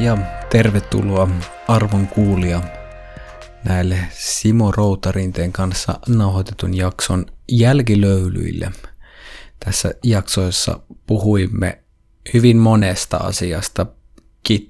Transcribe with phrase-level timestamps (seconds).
[0.00, 0.18] Ja
[0.50, 1.28] tervetuloa
[1.68, 2.79] arvon näille
[4.10, 8.72] Simo Routarinteen kanssa nauhoitetun jakson jälkilöylyille.
[9.64, 11.82] Tässä jaksoissa puhuimme
[12.34, 13.86] hyvin monesta asiasta,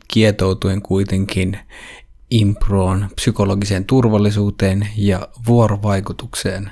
[0.09, 1.59] kietoutuen kuitenkin
[2.31, 6.71] improon, psykologiseen turvallisuuteen ja vuorovaikutukseen.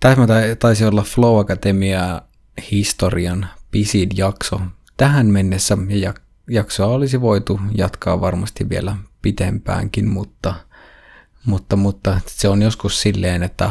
[0.00, 0.26] Tämä
[0.58, 2.22] taisi olla Flow Academia
[2.70, 4.60] historian pisin jakso
[4.96, 6.14] tähän mennessä ja
[6.50, 10.54] jaksoa olisi voitu jatkaa varmasti vielä pitempäänkin, mutta,
[11.44, 13.70] mutta, mutta se on joskus silleen, että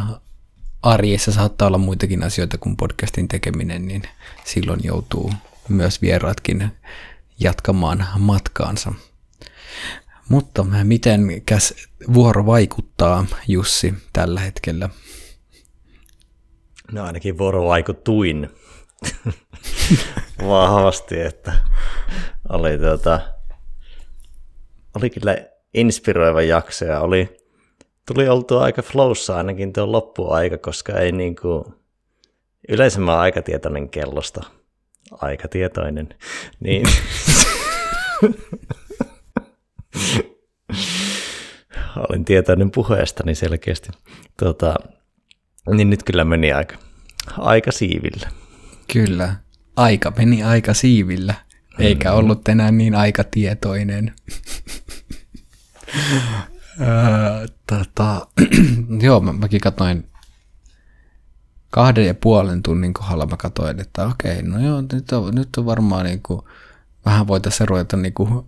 [0.82, 4.04] arjessa saattaa olla muitakin asioita kuin podcastin tekeminen, niin
[4.46, 5.34] silloin joutuu
[5.70, 6.72] myös vieraatkin
[7.40, 8.94] jatkamaan matkaansa.
[10.30, 11.74] Mutta miten käs
[12.14, 14.90] vuoro vaikuttaa Jussi tällä hetkellä?
[16.92, 18.50] No ainakin vuoro vaikutuin
[20.48, 21.54] vahvasti, että
[22.50, 23.20] oli, tuota,
[24.96, 25.38] oli kyllä
[25.74, 27.38] inspiroiva jakso ja oli,
[28.08, 31.64] tuli oltua aika flowssa ainakin tuo loppuaika, koska ei niin kuin,
[32.70, 34.44] yleensä mä oon aikatietoinen kellosta,
[35.12, 36.10] aikatietoinen,
[36.64, 36.88] niin.
[42.10, 43.90] Olin tietoinen puheestani selkeästi.
[44.40, 44.76] Tota,
[45.72, 46.76] niin nyt kyllä meni aika,
[47.38, 48.30] aika siivillä.
[48.94, 49.36] Kyllä,
[49.76, 51.45] aika meni aika siivillä
[51.80, 52.18] eikä mm.
[52.18, 54.14] ollut enää niin aikatietoinen.
[57.68, 58.28] tota,
[59.06, 60.10] joo, mä, mäkin katsoin
[61.70, 65.66] kahden ja puolen tunnin kohdalla mä katsoin, että okei, no joo, nyt on, nyt on
[65.66, 66.42] varmaan niin kuin,
[67.06, 68.46] vähän voitaisiin ruveta niin kuin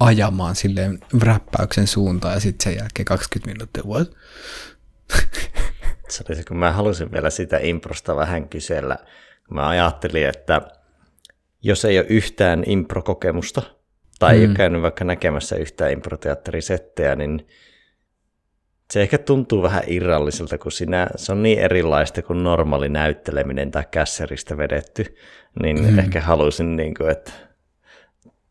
[0.00, 3.82] ajamaan silleen räppäyksen suuntaan ja sitten sen jälkeen 20 minuuttia.
[3.86, 4.10] What?
[6.08, 8.98] Se oli se, kun mä halusin vielä sitä improsta vähän kysellä.
[9.50, 10.62] Mä ajattelin, että
[11.66, 13.62] jos ei ole yhtään improkokemusta
[14.18, 14.38] tai mm.
[14.38, 14.56] ei ole mm.
[14.56, 17.46] käynyt vaikka näkemässä yhtään improteatterisettejä, niin
[18.92, 23.84] se ehkä tuntuu vähän irralliselta, kun sinä, se on niin erilaista kuin normaali näytteleminen tai
[23.90, 25.16] kässeristä vedetty,
[25.62, 25.98] niin mm.
[25.98, 27.32] ehkä halusin, niin kuin, että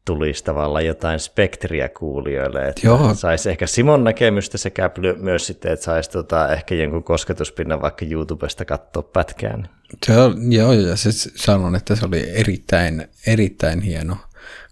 [0.05, 3.13] tulisi tavallaan jotain spektriä kuulijoille, että Joo.
[3.13, 8.65] saisi ehkä Simon näkemystä sekä myös sitten, että saisi tota, ehkä jonkun kosketuspinnan vaikka YouTubesta
[8.65, 9.69] katsoa pätkään.
[10.05, 14.17] Se on, joo, ja se sanon, että se oli erittäin, erittäin hieno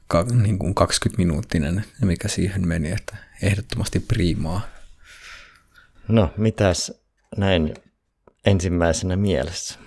[0.08, 4.62] ka, niin kuin 20-minuuttinen, mikä siihen meni, että ehdottomasti priimaa.
[6.08, 7.02] No, mitäs
[7.38, 7.74] näin
[8.46, 9.80] ensimmäisenä mielessä?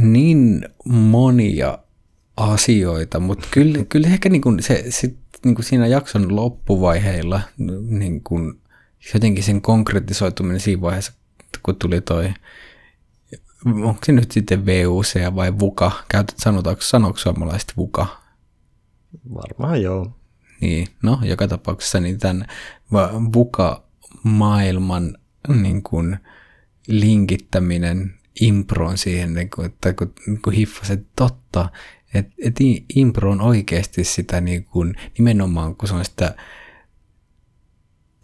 [0.00, 1.78] Niin monia
[2.36, 7.40] asioita, mutta kyllä, kyllä ehkä niin kuin se, sit, niin kuin siinä jakson loppuvaiheilla
[7.88, 8.60] niin kuin
[9.14, 11.12] jotenkin sen konkretisoituminen siinä vaiheessa,
[11.62, 12.34] kun tuli toi,
[13.66, 15.90] onko se nyt sitten VUC vai VUKA?
[16.08, 18.22] Käytät, sanotaanko, sanoiko suomalaiset VUKA?
[19.34, 20.16] Varmaan joo.
[20.60, 22.46] Niin, no joka tapauksessa niin tämän
[23.34, 26.18] VUKA-maailman niin kuin,
[26.88, 31.68] linkittäminen improon siihen, niin kuin, että kun, kun hiffaset totta,
[32.14, 32.56] että et
[32.94, 36.34] impro on oikeasti sitä niin kuin, nimenomaan, kun se on sitä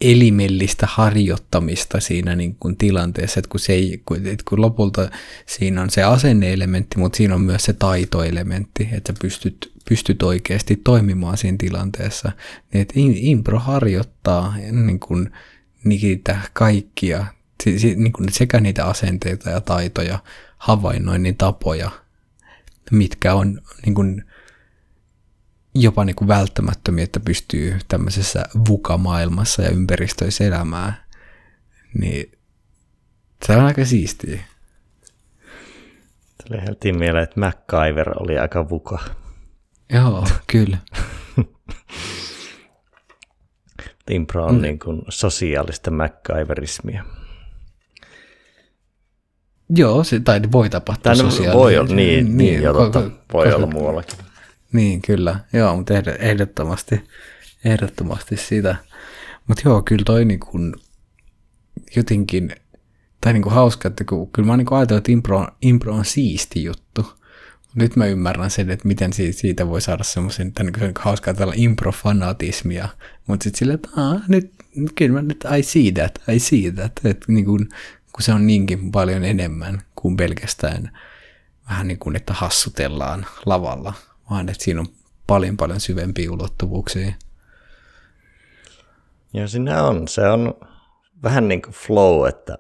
[0.01, 5.11] elimellistä harjoittamista siinä niin kuin tilanteessa, että kun, se ei, kun, että kun lopulta
[5.47, 10.77] siinä on se asenneelementti, mutta siinä on myös se taitoelementti, että sä pystyt, pystyt oikeasti
[10.77, 12.33] toimimaan siinä tilanteessa.
[12.73, 15.31] Niin impro harjoittaa niin kuin
[15.85, 17.27] niitä kaikkia,
[17.97, 20.19] niin kuin sekä niitä asenteita ja taitoja,
[20.59, 21.91] havainnoinnin tapoja,
[22.91, 24.25] mitkä on niin kuin,
[25.75, 30.97] jopa niin kuin välttämättömiä, että pystyy tämmöisessä VUKA-maailmassa ja ympäristöissä elämään,
[31.95, 32.33] niin
[33.47, 34.45] se on aika siistiä.
[36.49, 38.99] Tuli heti mieleen, että MacGyver oli aika vuka.
[39.93, 40.79] Joo, kyllä.
[44.11, 44.63] Impro on mm.
[44.63, 47.05] niin kuin sosiaalista MacGyverismia.
[49.71, 51.59] Joo, se, tai voi tapahtua sosiaalisesti.
[51.59, 53.01] Voi olla, niin, niin, niin jo, totta,
[53.33, 54.19] voi koska, olla muuallakin.
[54.73, 55.41] Niin, kyllä.
[55.53, 57.01] Joo, mutta ehdottomasti,
[57.65, 58.77] ehdottomasti sitä.
[59.47, 60.75] Mutta joo, kyllä toi niin kuin,
[61.97, 62.51] jotenkin,
[63.21, 66.05] tai niin kuin hauska, että kun, kyllä mä niin ajatellut, että impro, on, impro on
[66.05, 67.13] siisti juttu.
[67.75, 70.85] Nyt mä ymmärrän sen, että miten siitä, siitä voi saada semmoisen, että niin kuin, se
[70.85, 72.89] on niin hauskaa tällä improfanatismia.
[73.27, 74.53] Mutta sitten silleen, että nyt,
[74.95, 77.69] kyllä mä nyt I see that, I see that, että niin kuin,
[78.19, 80.99] kun se on niinkin paljon enemmän kuin pelkästään
[81.69, 83.93] vähän niin kuin, että hassutellaan lavalla,
[84.31, 84.87] vaan että siinä on
[85.27, 87.13] paljon paljon syvempiä ulottuvuuksia.
[89.33, 90.55] Ja siinä on, se on
[91.23, 92.57] vähän niin kuin flow, että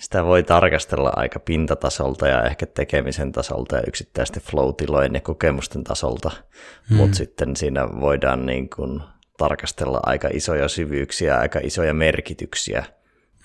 [0.00, 6.30] sitä voi tarkastella aika pintatasolta ja ehkä tekemisen tasolta ja yksittäisten flow-tilojen ja kokemusten tasolta,
[6.88, 6.96] hmm.
[6.96, 9.00] mutta sitten siinä voidaan niin kuin
[9.38, 12.99] tarkastella aika isoja syvyyksiä, aika isoja merkityksiä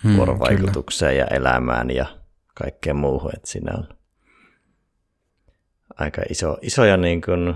[0.06, 1.28] hmm, vuorovaikutukseen kyllä.
[1.32, 2.06] ja elämään ja
[2.54, 3.88] kaikkeen muuhun, että siinä on
[5.96, 7.56] aika iso, isoja niin kuin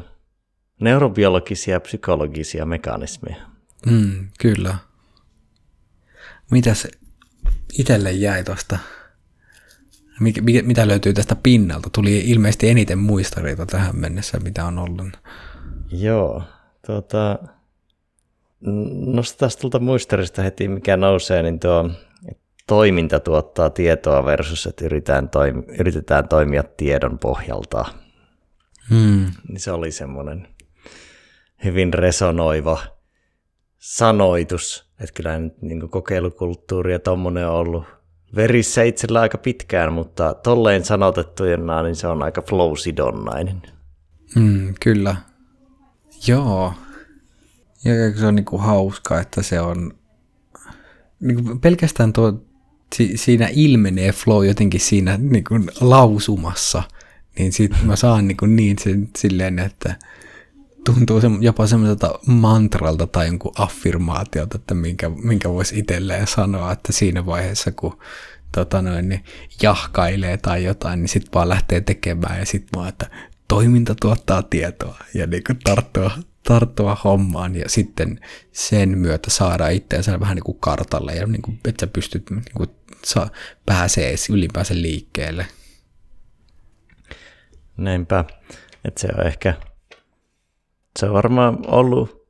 [0.81, 3.37] neurobiologisia ja psykologisia mekanismeja.
[3.89, 4.75] Hmm, kyllä.
[6.51, 6.87] Mitäs
[7.73, 8.79] itselle jäi tuosta,
[10.19, 11.89] mikä, mitä löytyy tästä pinnalta?
[11.89, 15.19] Tuli ilmeisesti eniten muistareita tähän mennessä, mitä on ollut.
[15.91, 16.43] Joo,
[16.85, 17.39] tuota,
[19.05, 21.89] nostetaan tuolta muistarista heti, mikä nousee, niin tuo
[22.69, 27.85] toiminta tuottaa tietoa versus, että yritetään, toimi, yritetään toimia tiedon pohjalta.
[28.89, 29.25] Hmm.
[29.47, 30.47] Niin se oli semmoinen
[31.63, 32.79] hyvin resonoiva
[33.77, 37.83] sanoitus, että kyllä nyt niin kokeilukulttuuri ja tommonen on ollut
[38.35, 43.61] verissä itsellä aika pitkään, mutta tolleen sanotettujena niin se on aika flow-sidonnainen.
[44.35, 45.15] Mm, kyllä.
[46.27, 46.73] Joo.
[47.83, 49.93] Ja se on niinku hauska, että se on
[51.19, 52.48] niinku pelkästään tuo,
[52.95, 56.83] si, siinä ilmenee flow jotenkin siinä niinku lausumassa,
[57.39, 59.95] niin sit mä saan niinku niin sen silleen, että–
[60.85, 66.91] tuntuu se, jopa semmoiselta mantralta tai jonkun affirmaatiolta, että minkä, minkä voisi itselleen sanoa, että
[66.91, 67.99] siinä vaiheessa, kun
[68.51, 69.23] tota noin, niin
[69.61, 73.09] jahkailee tai jotain, niin sitten vaan lähtee tekemään ja sitten vaan, että
[73.47, 76.11] toiminta tuottaa tietoa ja niin kuin tarttua,
[76.49, 78.19] tarttua hommaan ja sitten
[78.51, 82.43] sen myötä saada itseensä vähän niin kuin kartalle ja niin kuin, että sä pystyt niin
[82.53, 82.69] kuin,
[83.05, 83.29] saa,
[83.65, 85.45] pääsee ylipäänsä liikkeelle.
[87.77, 88.25] Näinpä,
[88.85, 89.53] että se on ehkä
[90.99, 92.27] se on varmaan ollut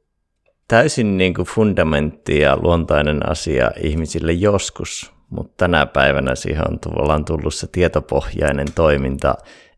[0.68, 6.64] täysin niin kuin fundamentti ja luontainen asia ihmisille joskus, mutta tänä päivänä siihen
[6.98, 9.36] on tullut se tietopohjainen toiminta.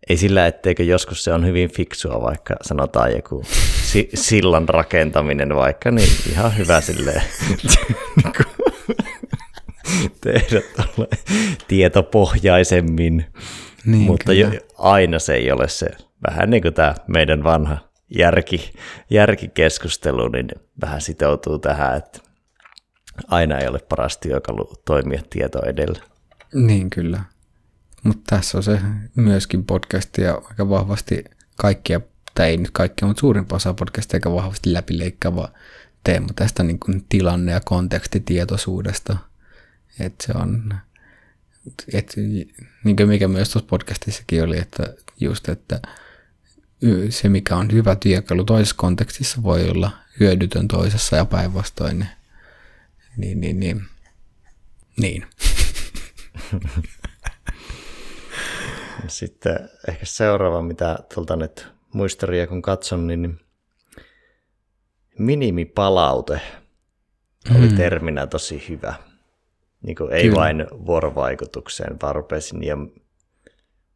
[0.10, 3.44] Ei sillä, etteikö joskus se on hyvin fiksua, vaikka sanotaan joku
[3.84, 7.22] si- sillan rakentaminen vaikka, niin ihan hyvä silleen
[10.22, 10.62] tehdä
[11.68, 13.26] tietopohjaisemmin.
[13.86, 15.88] Niin, mutta jo, aina se ei ole se,
[16.30, 17.78] vähän niin kuin tämä meidän vanha
[18.18, 18.74] järki,
[19.10, 20.48] järkikeskustelu, niin
[20.82, 22.20] vähän sitoutuu tähän, että
[23.28, 26.00] aina ei ole paras työkalu toimia tieto edellä.
[26.54, 27.20] Niin kyllä.
[28.04, 28.82] Mutta tässä on se
[29.16, 31.24] myöskin podcastia aika vahvasti
[31.56, 32.02] kaikkia,
[32.36, 35.52] tai ei nyt kaikkia, mutta suurimpaa osa podcastia aika vahvasti läpileikkaava
[36.04, 39.18] teema tästä niin kuin tilanne- ja kontekstitietoisuudesta.
[40.00, 40.74] Että se on,
[41.94, 42.14] et,
[42.84, 45.82] niin kuin mikä myös tuossa podcastissakin oli, että just, että
[47.10, 52.08] se, mikä on hyvä työkalu toisessa kontekstissa, voi olla hyödytön toisessa ja päinvastoin.
[53.18, 53.84] Niin, niin, niin.
[54.98, 55.26] Niin.
[59.08, 63.40] Sitten ehkä seuraava, mitä tuolta nyt muistaria kun katson, niin
[65.20, 66.42] minimipalaute
[67.58, 67.76] oli mm.
[67.76, 68.94] terminä tosi hyvä.
[69.82, 70.36] Niin kuin ei Kyllä.
[70.36, 72.78] vain vuorovaikutukseen, vaan rupesin ja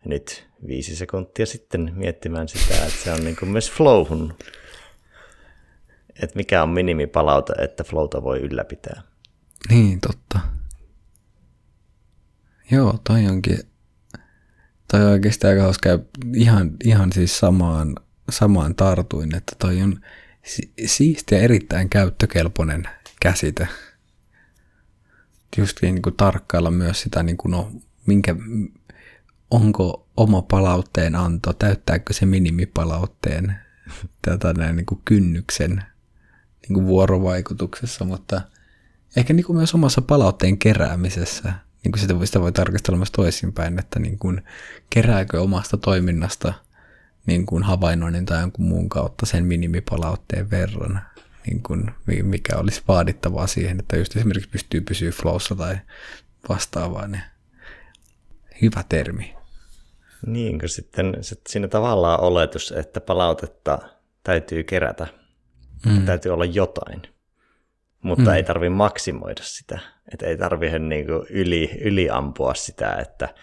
[0.05, 4.33] nyt viisi sekuntia sitten miettimään sitä, että se on niin kuin myös flowhun,
[6.21, 9.01] että mikä on minimipalaute, että flowta voi ylläpitää.
[9.69, 10.39] Niin, totta.
[12.71, 13.59] Joo, toi onkin,
[14.95, 15.89] toi on oikeastaan aika hauska.
[16.33, 17.95] Ihan, ihan siis samaan,
[18.29, 19.99] samaan tartuin, että toi on
[20.85, 22.83] siisti ja erittäin käyttökelpoinen
[23.21, 23.67] käsite.
[25.57, 27.71] Just niin kuin tarkkailla myös sitä, niin kuin, no,
[28.05, 28.35] minkä,
[29.51, 33.55] onko oma palautteen anto, täyttääkö se minimipalautteen
[34.21, 35.83] tätä näin niin kuin kynnyksen
[36.61, 38.41] niin kuin vuorovaikutuksessa, mutta
[39.15, 41.53] ehkä niin kuin myös omassa palautteen keräämisessä,
[41.85, 44.41] niin kuin sitä, sitä voi tarkastella myös toisinpäin, että niin kuin
[44.89, 46.53] kerääkö omasta toiminnasta
[47.25, 51.01] niin kuin havainnoinnin tai jonkun muun kautta sen minimipalautteen verran,
[51.47, 51.91] niin kuin
[52.23, 55.77] mikä olisi vaadittavaa siihen, että just esimerkiksi pystyy pysyä flowssa tai
[56.49, 57.23] vastaavaa, niin
[58.61, 59.35] hyvä termi.
[60.25, 63.79] Niin, kun sitten sit siinä tavallaan oletus, että palautetta
[64.23, 65.07] täytyy kerätä,
[65.85, 66.05] mm.
[66.05, 67.01] täytyy olla jotain,
[68.05, 68.35] mutta mm.
[68.35, 69.79] ei tarvi maksimoida sitä.
[70.13, 73.33] Että ei tarvitse niinku yli, yliampua sitä, että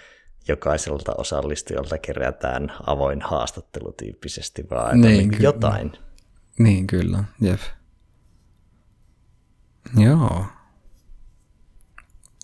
[0.49, 5.93] jokaiselta osallistujalta kerätään avoin haastattelu tyyppisesti, vaan niin, niinku jotain.
[6.59, 7.25] Niin, kyllä.
[7.41, 7.61] Jep.
[9.99, 10.45] Joo.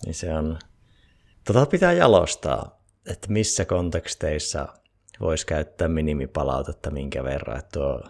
[0.05, 0.59] niin se on,
[1.43, 4.67] tota pitää jalostaa, että missä konteksteissa
[5.19, 8.03] voisi käyttää minimipalautetta minkä verran, että tuo,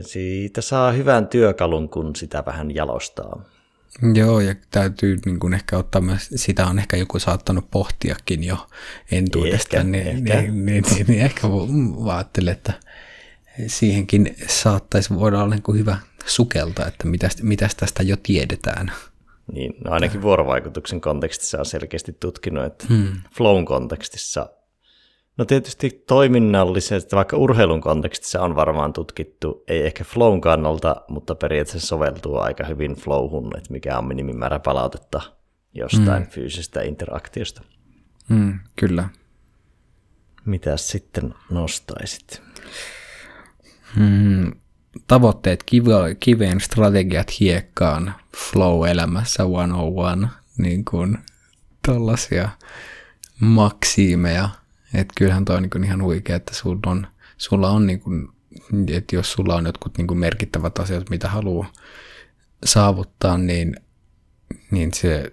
[0.00, 3.44] siitä saa hyvän työkalun, kun sitä vähän jalostaa.
[4.14, 8.66] Joo, ja täytyy niin kuin ehkä ottaa myös, sitä on ehkä joku saattanut pohtiakin jo
[9.10, 10.42] entuudestaan, niin, ehkä.
[10.42, 11.48] Niin, niin, niin, niin, ehkä
[12.12, 12.72] ajattelen, että
[13.66, 18.92] siihenkin saattaisi voida olla niin kuin hyvä sukelta, että mitäs, mitäs tästä jo tiedetään.
[19.52, 23.12] Niin, no ainakin vuorovaikutuksen kontekstissa on selkeästi tutkinut, että hmm.
[23.36, 24.48] flown kontekstissa,
[25.38, 31.88] no tietysti toiminnallisesti, vaikka urheilun kontekstissa on varmaan tutkittu, ei ehkä flown kannalta, mutta periaatteessa
[31.88, 35.20] soveltuu aika hyvin flowhun, että mikä on minimimäärä palautetta
[35.74, 36.30] jostain hmm.
[36.30, 37.62] fyysisestä interaktiosta.
[38.28, 39.08] Hmm, kyllä.
[40.44, 42.42] Mitä sitten nostaisit?
[43.96, 44.52] Hmm,
[45.06, 45.64] tavoitteet
[46.20, 50.26] kiveen, strategiat hiekkaan, flow-elämässä 101,
[50.58, 51.18] niin kuin
[51.86, 52.48] tällaisia
[53.40, 54.48] maksiimeja.
[54.94, 57.06] Että kyllähän toi on niin ihan huikea, että sulla on,
[57.36, 58.28] sulla on niin kuin,
[58.88, 61.72] että jos sulla on jotkut niin kuin merkittävät asiat, mitä haluaa
[62.64, 63.76] saavuttaa, niin,
[64.70, 65.32] niin se,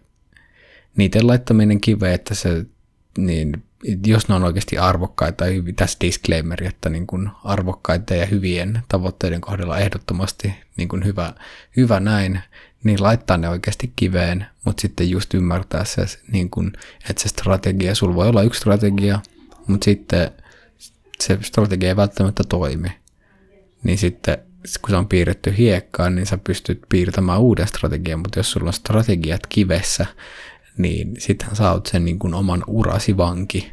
[0.98, 2.66] niiden laittaminen kiveen, että se,
[3.18, 3.64] niin
[4.06, 5.46] jos ne on oikeasti arvokkaita,
[5.76, 11.34] tässä disclaimer, että niin kuin arvokkaita ja hyvien tavoitteiden kohdalla ehdottomasti niin kuin hyvä,
[11.78, 12.40] hyvä näin,
[12.84, 16.74] niin laittaa ne oikeasti kiveen, mutta sitten just ymmärtää se, niin kuin,
[17.10, 19.20] että se strategia, sulla voi olla yksi strategia,
[19.68, 20.32] mutta sitten
[21.20, 22.90] se strategia ei välttämättä toimi.
[23.84, 24.38] Niin sitten
[24.82, 28.74] kun se on piirretty hiekkaan, niin sä pystyt piirtämään uuden strategian, mutta jos sulla on
[28.74, 30.06] strategiat kivessä,
[30.78, 33.72] niin sitten sä oot sen niin kuin oman urasi vanki.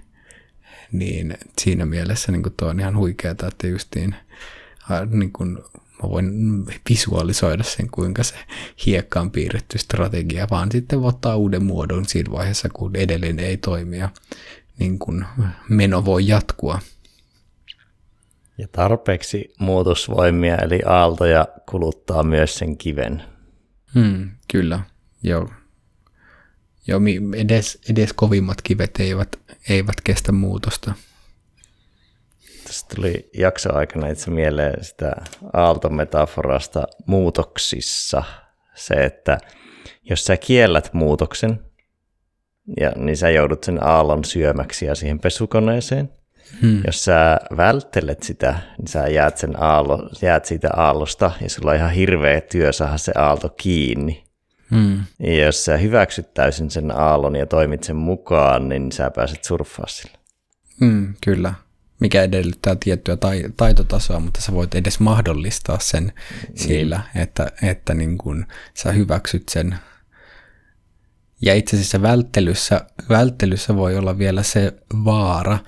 [0.92, 4.14] Niin siinä mielessä niin kuin tuo on ihan huikeaa, että justiin
[5.10, 5.58] niin kuin,
[6.02, 6.32] mä voin
[6.90, 8.34] visualisoida sen, kuinka se
[8.86, 14.08] hiekkaan piirretty strategia, vaan sitten ottaa uuden muodon siinä vaiheessa, kun edelleen ei toimi ja
[14.78, 15.24] niin kuin
[15.68, 16.78] meno voi jatkua.
[18.58, 23.22] Ja tarpeeksi muutosvoimia eli aaltoja kuluttaa myös sen kiven.
[23.94, 24.80] Hmm, kyllä,
[25.22, 25.48] joo.
[26.86, 27.00] Joo,
[27.36, 29.38] edes, edes kovimmat kivet eivät,
[29.68, 30.94] eivät kestä muutosta.
[32.66, 35.12] Tästä tuli jakso aikana itse mieleen sitä
[35.52, 38.22] aaltometaforasta muutoksissa.
[38.74, 39.38] Se, että
[40.02, 41.60] jos sä kiellät muutoksen,
[42.80, 46.10] ja, niin sä joudut sen aallon syömäksi ja siihen pesukoneeseen.
[46.62, 46.82] Hmm.
[46.86, 51.76] Jos sä välttelet sitä, niin sä jäät, sen aallo, jäät siitä aallosta ja sulla on
[51.76, 54.24] ihan hirveä työ saada se aalto kiinni.
[54.70, 55.00] Hmm.
[55.18, 59.86] Ja jos sä hyväksyt täysin sen aallon ja toimit sen mukaan, niin sä pääset surffaa
[59.86, 60.18] sille.
[60.80, 61.54] Hmm, kyllä,
[62.00, 66.58] mikä edellyttää tiettyä tai, taitotasoa, mutta sä voit edes mahdollistaa sen niin.
[66.58, 69.74] sillä, että, että niin kun sä hyväksyt sen.
[71.44, 74.72] Ja itse asiassa välttelyssä, välttelyssä voi olla vielä se
[75.04, 75.58] vaara,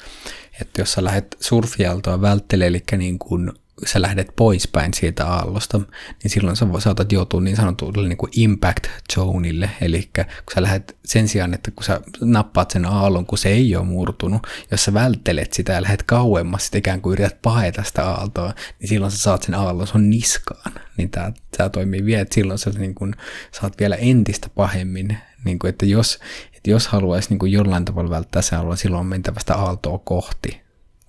[0.61, 3.53] että jos sä lähdet surfialtoa välttelemään, eli niin kuin
[3.87, 5.81] sä lähdet poispäin siitä aallosta,
[6.23, 10.97] niin silloin sä saatat joutua niin sanotulle niin kuin impact zoneille, eli kun sä lähdet
[11.05, 14.95] sen sijaan, että kun sä nappaat sen aallon, kun se ei ole murtunut, jos sä
[14.95, 19.19] välttelet sitä ja lähdet kauemmas, sit ikään kuin yrität paeta sitä aaltoa, niin silloin sä
[19.19, 23.15] saat sen aallon sun niskaan, niin tää, tää toimii vielä, että silloin sä niin kuin,
[23.53, 26.19] saat vielä entistä pahemmin, niin kuin, että jos,
[26.57, 30.61] että jos haluaisi niin kuin jollain tavalla välttää sen silloin on mentävä sitä aaltoa kohti,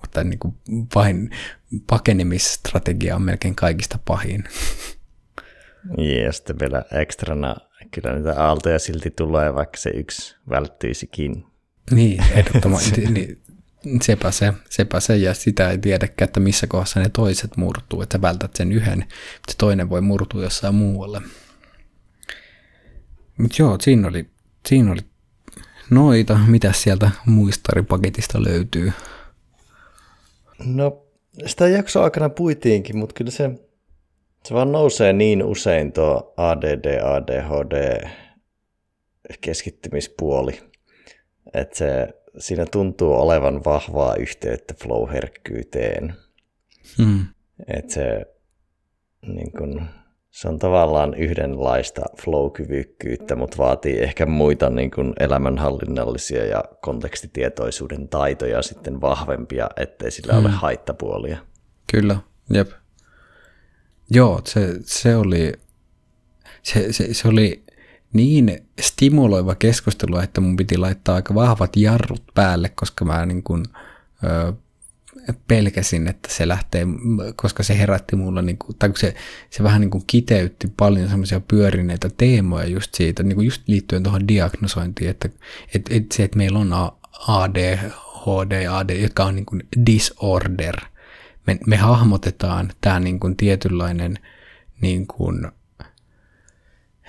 [0.01, 0.55] mutta niin kuin
[0.95, 1.29] vain
[1.87, 4.43] pakenemisstrategia on melkein kaikista pahin.
[5.97, 7.55] Ja sitten vielä ekstrana,
[7.91, 11.45] kyllä niitä aaltoja silti tulee, vaikka se yksi välttyisikin.
[11.91, 13.01] Niin, ehdottomasti.
[13.11, 13.41] niin,
[14.01, 18.17] sepä se, sepä se, ja sitä ei tiedäkään, että missä kohdassa ne toiset murtuu, että
[18.17, 21.21] sä vältät sen yhden, mutta se toinen voi murtua jossain muualle.
[23.37, 24.25] Mutta joo, siinä oli,
[24.67, 25.01] siinä oli
[25.89, 28.91] noita, mitä sieltä muistaripaketista löytyy.
[30.65, 31.05] No,
[31.45, 33.49] sitä jaksoa aikana puitiinkin, mutta kyllä se,
[34.45, 38.07] se vaan nousee niin usein tuo ADD, ADHD
[39.41, 40.59] keskittymispuoli,
[41.53, 42.07] että se,
[42.39, 46.13] siinä tuntuu olevan vahvaa yhteyttä flow-herkkyyteen.
[46.97, 47.25] Hmm.
[47.67, 48.25] Että se
[49.27, 49.85] niin kun,
[50.37, 58.61] se on tavallaan yhdenlaista flow-kyvykkyyttä, mutta vaatii ehkä muita niin kuin elämänhallinnallisia ja kontekstitietoisuuden taitoja
[58.61, 60.45] sitten vahvempia, ettei sillä hmm.
[60.45, 61.37] ole haittapuolia.
[61.91, 62.17] Kyllä,
[62.53, 62.69] jep.
[64.09, 65.53] Joo, se, se oli,
[66.63, 67.63] se, se, se oli
[68.13, 73.65] niin stimuloiva keskustelu, että mun piti laittaa aika vahvat jarrut päälle, koska mä niin kuin,
[74.23, 74.53] ö,
[75.47, 76.87] pelkäsin, että se lähtee,
[77.35, 79.15] koska se herätti mulla, niin kuin, tai se,
[79.49, 84.03] se vähän niin kuin kiteytti paljon semmoisia pyörineitä teemoja just siitä, niin kuin just liittyen
[84.03, 85.29] tuohon diagnosointiin, että,
[85.75, 86.73] että, että se, että meillä on
[87.27, 90.75] ADHD, AD, jotka on niin kuin disorder,
[91.47, 94.19] me, me hahmotetaan tämä niin kuin tietynlainen
[94.81, 95.47] niin kuin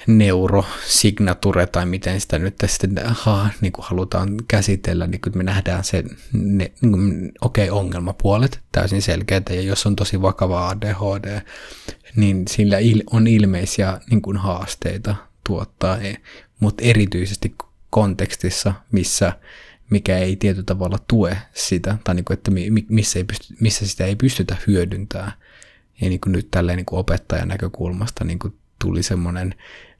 [0.07, 5.85] neurosignature tai miten sitä nyt sitten ha, niin kuin halutaan käsitellä, niin kuin me nähdään
[5.85, 11.41] se, ne, niin okei, okay, ongelmapuolet täysin selkeitä, ja jos on tosi vakava ADHD,
[12.17, 15.15] niin sillä il, on ilmeisiä niin kuin haasteita
[15.47, 16.15] tuottaa, e,
[16.61, 17.55] mutta erityisesti
[17.91, 19.33] kontekstissa, missä
[19.91, 22.51] mikä ei tietyllä tavalla tue sitä, tai niin kuin, että
[22.89, 25.33] missä, ei pysty, missä sitä ei pystytä hyödyntämään.
[26.01, 29.55] Ja niin kuin nyt tälleen niin kuin opettajan näkökulmasta niin kuin tuli semmoinen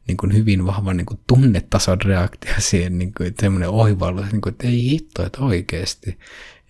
[0.09, 4.41] niin kuin hyvin vahva niin kuin tunnetason reaktio siihen, niin kuin, että semmoinen oivallus, niin
[4.41, 6.19] kuin, että ei hitto, että oikeasti.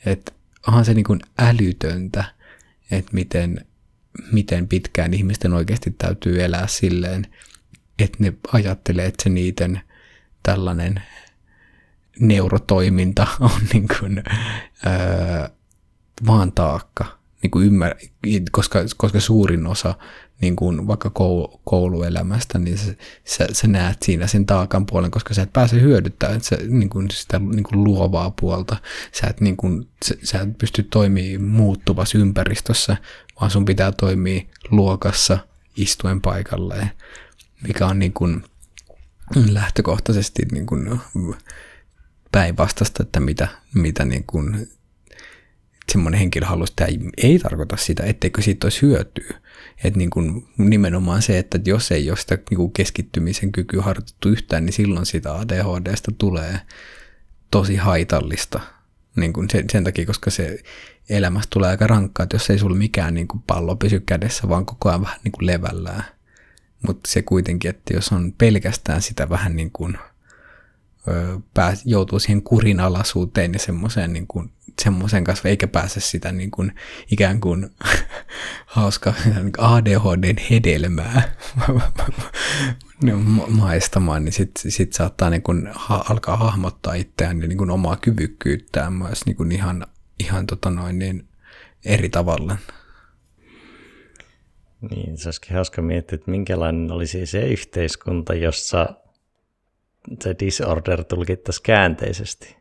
[0.07, 0.33] Että
[0.69, 2.25] onhan se niin kuin älytöntä,
[2.91, 3.67] että miten,
[4.33, 7.27] miten pitkään ihmisten oikeasti täytyy elää silleen,
[7.99, 9.81] että ne ajattelee, että se niiden
[10.43, 11.03] tällainen
[12.21, 14.23] neurotoiminta on niin kuin,
[14.87, 15.49] öö,
[16.27, 17.95] vaan taakka, niin kuin ymmär,
[18.53, 19.95] koska, koska suurin osa
[20.41, 21.11] niin kuin vaikka
[21.65, 26.41] kouluelämästä, niin sä, sä, sä näet siinä sen taakan puolen, koska sä et pääse hyödyttämään
[26.41, 28.77] sä, niin kuin sitä niin kuin luovaa puolta.
[29.13, 32.97] Sä et, niin kuin, sä, sä et pysty toimimaan muuttuvassa ympäristössä,
[33.41, 35.39] vaan sun pitää toimia luokassa
[35.77, 36.91] istuen paikalleen,
[37.69, 38.45] mikä on niin kuin
[39.47, 41.01] lähtökohtaisesti niin kuin
[42.33, 44.69] päinvastaista, että mitä, mitä niin kuin
[45.93, 46.93] semmoinen henkilö haluaisi tehdä.
[47.17, 49.41] Ei tarkoita sitä, etteikö siitä olisi hyötyä.
[49.85, 54.65] Että niin kuin nimenomaan se, että jos ei ole sitä niin keskittymisen kykyä harjoitettu yhtään,
[54.65, 56.61] niin silloin sitä ADHDsta tulee
[57.51, 58.61] tosi haitallista.
[59.17, 60.59] Niin kuin sen, sen takia, koska se
[61.09, 64.67] elämästä tulee aika rankkaa, että jos ei sulla mikään niin kuin pallo pysy kädessä, vaan
[64.67, 66.05] koko ajan vähän niin kuin levällään.
[66.87, 69.99] Mutta se kuitenkin, että jos on pelkästään sitä vähän niin kuin–
[71.55, 76.73] pääs, joutuu siihen kurinalaisuuteen ja semmoiseen niin kuin, semmoisen kanssa, eikä pääse sitä niin kuin,
[77.11, 77.71] ikään kuin
[78.67, 81.23] hauska niin ADHDn hedelmää
[83.49, 87.97] maistamaan, niin sitten sit saattaa niin kuin, ha, alkaa hahmottaa itseään ja niin kuin, omaa
[87.97, 89.87] kyvykkyyttään myös niin kuin, ihan,
[90.21, 91.29] ihan tota noin, niin,
[91.85, 92.57] eri tavalla.
[94.91, 98.95] Niin, se olisikin hauska miettiä, että minkälainen olisi se yhteiskunta, jossa
[100.23, 102.57] se disorder tulkittaisiin käänteisesti.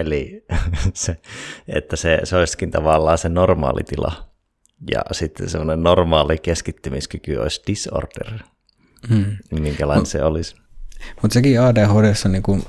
[0.00, 0.44] Eli
[0.94, 1.16] se,
[1.68, 4.30] että se, se olisikin tavallaan se normaali tila.
[4.90, 8.38] Ja sitten semmoinen normaali keskittymiskyky olisi disorder.
[9.08, 9.36] Hmm.
[9.50, 10.56] Minkälainen no, se olisi.
[11.22, 12.62] Mutta sekin ADHD on, niin kuin,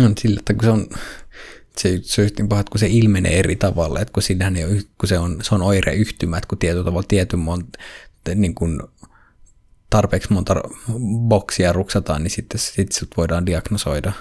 [0.00, 0.86] on sillä, että kun se on,
[1.76, 4.22] se, se on niin paha, kun se ilmenee eri tavalla, että kun,
[4.56, 7.64] ei ole, kun se on, se on oireyhtymä, että kun tietyllä tavalla tietyn mon,
[8.34, 8.80] niin kuin
[9.90, 10.54] tarpeeksi monta
[11.28, 14.12] boksia ruksataan, niin sitten sit sut voidaan diagnosoida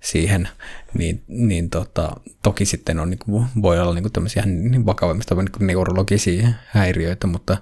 [0.00, 0.48] siihen,
[0.94, 5.34] niin, niin tota, toki sitten on, niin kuin, voi olla niin kuin tämmöisiä niin vakavammista
[5.34, 7.56] niin kuin neurologisia häiriöitä, mutta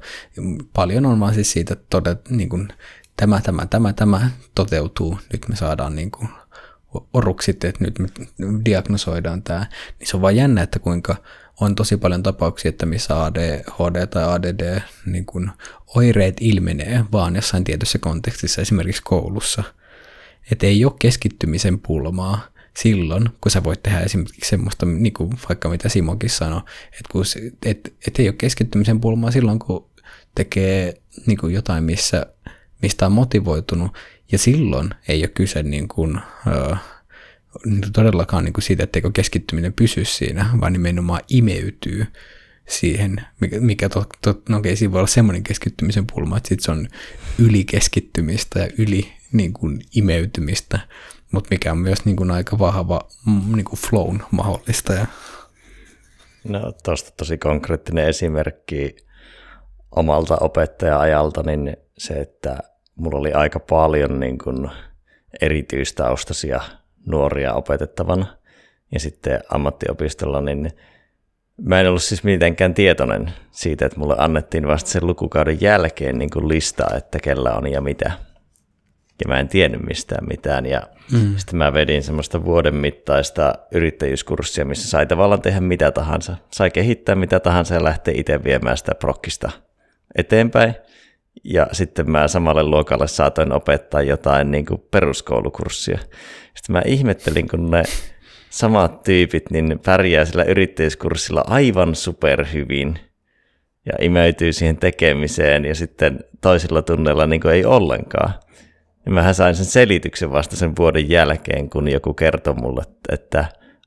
[0.73, 2.69] paljon on vaan siis siitä, että todet, niin kuin,
[3.17, 6.29] tämä, tämä, tämä, tämä toteutuu, nyt me saadaan niin kuin,
[7.15, 8.09] oruksit, että nyt me
[8.65, 9.67] diagnosoidaan tämä,
[9.99, 11.17] niin se on vaan jännä, että kuinka
[11.61, 15.51] on tosi paljon tapauksia, että missä ADHD tai ADD niin kuin
[15.97, 19.63] oireet ilmenee vaan jossain tietyssä kontekstissa, esimerkiksi koulussa.
[20.53, 22.41] Että ei ole keskittymisen pulmaa
[22.77, 27.25] silloin, kun sä voit tehdä esimerkiksi semmoista, niin kuin vaikka mitä Simokin sanoi, että, kun,
[27.67, 29.91] et, et ei ole keskittymisen pulmaa silloin, kun
[30.35, 30.95] tekee
[31.27, 32.27] niin kuin jotain, missä,
[32.83, 33.91] mistä on motivoitunut,
[34.33, 36.21] ja silloin ei ole kyse niin kuin,
[36.71, 36.77] uh,
[37.93, 42.07] todellakaan niin kuin siitä, etteikö keskittyminen pysy siinä, vaan nimenomaan imeytyy
[42.69, 46.61] siihen, mikä, mikä to, to, no okei, siinä voi olla semmoinen keskittymisen pulma, että sit
[46.61, 46.89] se on
[47.39, 50.79] ylikeskittymistä ja yli niin kuin, imeytymistä,
[51.33, 54.93] mutta mikä on myös niin kuin, aika vahva mm, niin kuin flown mahdollista.
[54.93, 55.07] Ja...
[56.49, 58.97] No tuosta tosi konkreettinen esimerkki
[59.91, 62.59] omalta opettaja-ajalta, niin se, että
[62.95, 64.71] mulla oli aika paljon niin kuin
[65.41, 66.61] erityistaustaisia
[67.07, 68.27] nuoria opetettavana.
[68.93, 70.71] Ja sitten ammattiopistolla, niin
[71.63, 76.31] mä en ollut siis mitenkään tietoinen siitä, että mulle annettiin vasta sen lukukauden jälkeen niin
[76.31, 78.13] kuin listaa, että kellä on ja mitä.
[79.25, 80.67] Ja mä en tiennyt mistään mitään.
[80.67, 80.83] Ja
[81.13, 81.37] mm.
[81.37, 86.37] sitten mä vedin semmoista vuoden mittaista yrittäjyyskurssia, missä sai tavallaan tehdä mitä tahansa.
[86.53, 89.51] Sai kehittää mitä tahansa ja lähteä itse viemään sitä prokkista
[90.15, 90.75] eteenpäin.
[91.45, 95.99] Ja sitten mä samalle luokalle saatoin opettaa jotain niin kuin peruskoulukurssia.
[96.57, 97.83] Sitten mä ihmettelin, kun ne
[98.51, 102.99] samat tyypit niin pärjää sillä yrittäjyyskurssilla aivan superhyvin
[103.87, 108.35] ja imeytyy siihen tekemiseen ja sitten toisilla tunneilla niin ei ollenkaan.
[109.07, 113.45] Ja mähän sain sen selityksen vasta sen vuoden jälkeen, kun joku kertoi mulle, että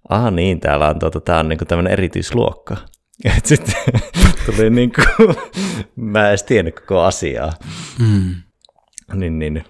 [0.10, 2.77] aha niin, täällä on, tuota, tää on niin tämmöinen erityisluokka.
[3.38, 3.76] Et sitten
[4.45, 5.36] tuli niin kuin,
[5.95, 7.54] mä en edes tiennyt koko asiaa.
[7.99, 8.36] Mm.
[9.13, 9.63] Niin, niin,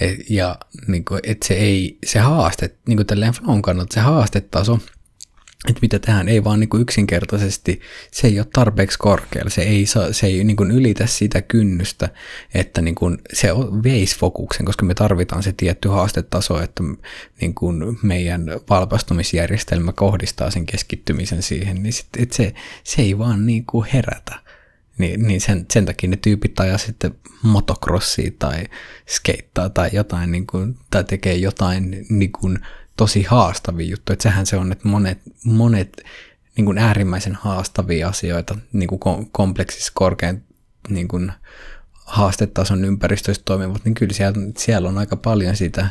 [0.00, 4.00] et, ja niin kuin, että se ei, se haaste, niin kuin tälleen flown kannalta, se
[4.00, 4.78] haastetaso,
[5.68, 9.86] että mitä tähän ei vaan niin kuin yksinkertaisesti, se ei ole tarpeeksi korkealla, se ei,
[9.86, 12.08] saa, se ei niin kuin ylitä sitä kynnystä,
[12.54, 13.48] että niin kuin se
[13.82, 16.82] veisi fokuksen, koska me tarvitaan se tietty haastetaso, että
[17.40, 23.46] niin kuin meidän valpastumisjärjestelmä kohdistaa sen keskittymisen siihen, niin sit, että se, se ei vaan
[23.46, 24.41] niin kuin herätä.
[25.02, 28.64] Niin, niin sen, sen takia ne tyypit ajaa sitten motocrossia tai
[29.08, 32.58] skeittaa tai jotain, niin kuin, tai tekee jotain niin kuin,
[32.96, 34.14] tosi haastavia juttuja.
[34.14, 36.02] Että sehän se on, että monet, monet
[36.56, 40.42] niin kuin äärimmäisen haastavia asioita niin kuin kompleksissa korkean
[40.88, 41.32] niin kuin
[41.92, 45.88] haastetason ympäristöissä toimivat, niin kyllä siellä, siellä on aika paljon sitä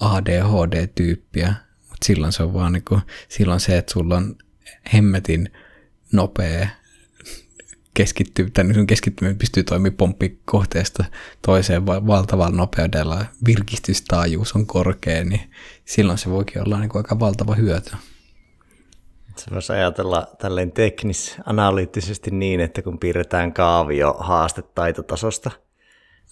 [0.00, 4.36] ADHD-tyyppiä, mutta silloin se on vaan niin kuin, silloin se, että sulla on
[4.92, 5.52] hemmetin
[6.12, 6.68] nopea
[7.96, 11.04] keskittyy, tai sun keskittyminen pystyy toimimaan pomppikohteesta
[11.46, 15.40] toiseen valtavalla nopeudella, virkistystaajuus on korkea, niin
[15.84, 17.90] silloin se voikin olla niin kuin aika valtava hyöty.
[19.36, 25.50] Se voisi ajatella tälleen teknis-analyyttisesti niin, että kun piirretään kaavio haastetaitotasosta,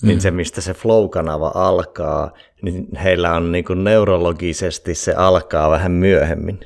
[0.03, 0.07] mm.
[0.09, 5.93] niin se, mistä se flow-kanava alkaa, niin heillä on niin kuin neurologisesti se alkaa vähän
[5.93, 6.61] myöhemmin.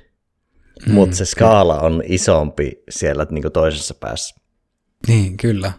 [0.86, 0.92] Mm.
[0.92, 4.47] Mutta se skaala on isompi siellä niin kuin toisessa päässä.
[5.06, 5.72] Niin, kyllä.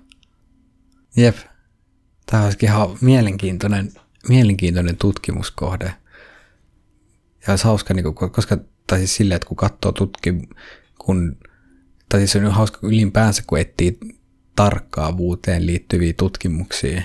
[1.16, 1.38] Jep.
[2.26, 3.92] Tämä olisikin ihan mielenkiintoinen,
[4.28, 5.86] mielenkiintoinen tutkimuskohde.
[7.48, 10.34] Ja olisi hauska, niin kuin, koska, tai siis silleen, että kun katsoo tutki,
[11.00, 11.38] kun,
[12.10, 14.00] tai siis on hauska ylipäänsä, kun etsii
[14.56, 17.02] tarkkaavuuteen liittyviä tutkimuksia,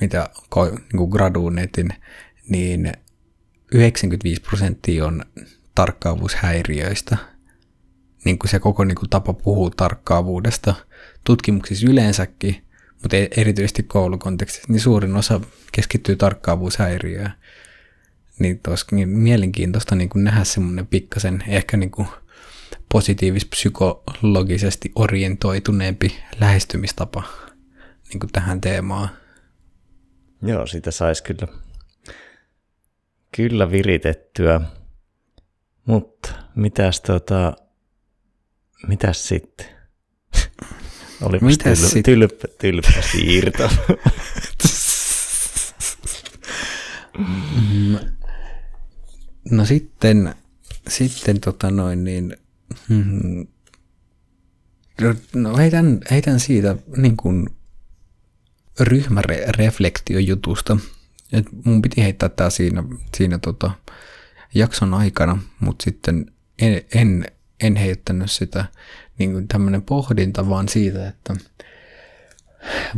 [0.00, 1.88] mitä niin kuin graduunetin,
[2.48, 2.92] niin
[3.72, 5.24] 95 prosenttia on
[5.74, 7.16] tarkkaavuushäiriöistä.
[8.28, 10.74] Niin kuin se koko niin kuin tapa puhuu tarkkaavuudesta–
[11.28, 12.64] tutkimuksissa yleensäkin,
[13.02, 15.40] mutta e- erityisesti koulukontekstissa, niin suurin osa
[15.72, 17.32] keskittyy tarkkaavuushäiriöön.
[18.38, 22.08] Niin olisikin niin mielenkiintoista niin kuin nähdä semmoinen pikkasen ehkä niin kuin
[22.94, 27.22] positiivis-psykologisesti orientoituneempi lähestymistapa
[28.08, 29.08] niin kuin tähän teemaan.
[30.42, 31.48] Joo, sitä saisi kyllä,
[33.36, 34.60] kyllä viritettyä.
[35.84, 37.56] Mutta mitäs, tota,
[38.86, 39.66] mitäs sitten?
[41.22, 43.70] Oli Mitä tyl- tylppä, tylppä siirto.
[47.18, 47.98] Mm.
[49.50, 50.34] no sitten,
[50.88, 52.36] sitten tota noin niin,
[52.88, 53.46] hmm,
[55.34, 57.46] no heitän, heitän siitä niin kuin
[58.80, 60.76] ryhmäreflektiojutusta.
[61.32, 62.84] Et mun piti heittää tämä siinä,
[63.16, 63.70] siinä tota
[64.54, 67.26] jakson aikana, mutta sitten en, en,
[67.62, 68.64] en heittänyt sitä
[69.18, 71.36] niin kuin tämmöinen pohdinta vaan siitä, että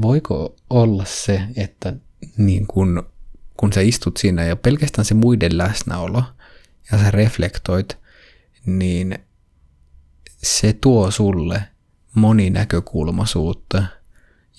[0.03, 1.95] voiko olla se, että
[2.37, 3.03] niin kuin,
[3.57, 6.25] kun sä istut siinä ja pelkästään se muiden läsnäolo
[6.93, 7.99] ja sä reflektoit,
[8.67, 9.19] niin
[10.43, 11.63] se tuo sulle
[12.15, 13.85] moninäkökulmaisuutta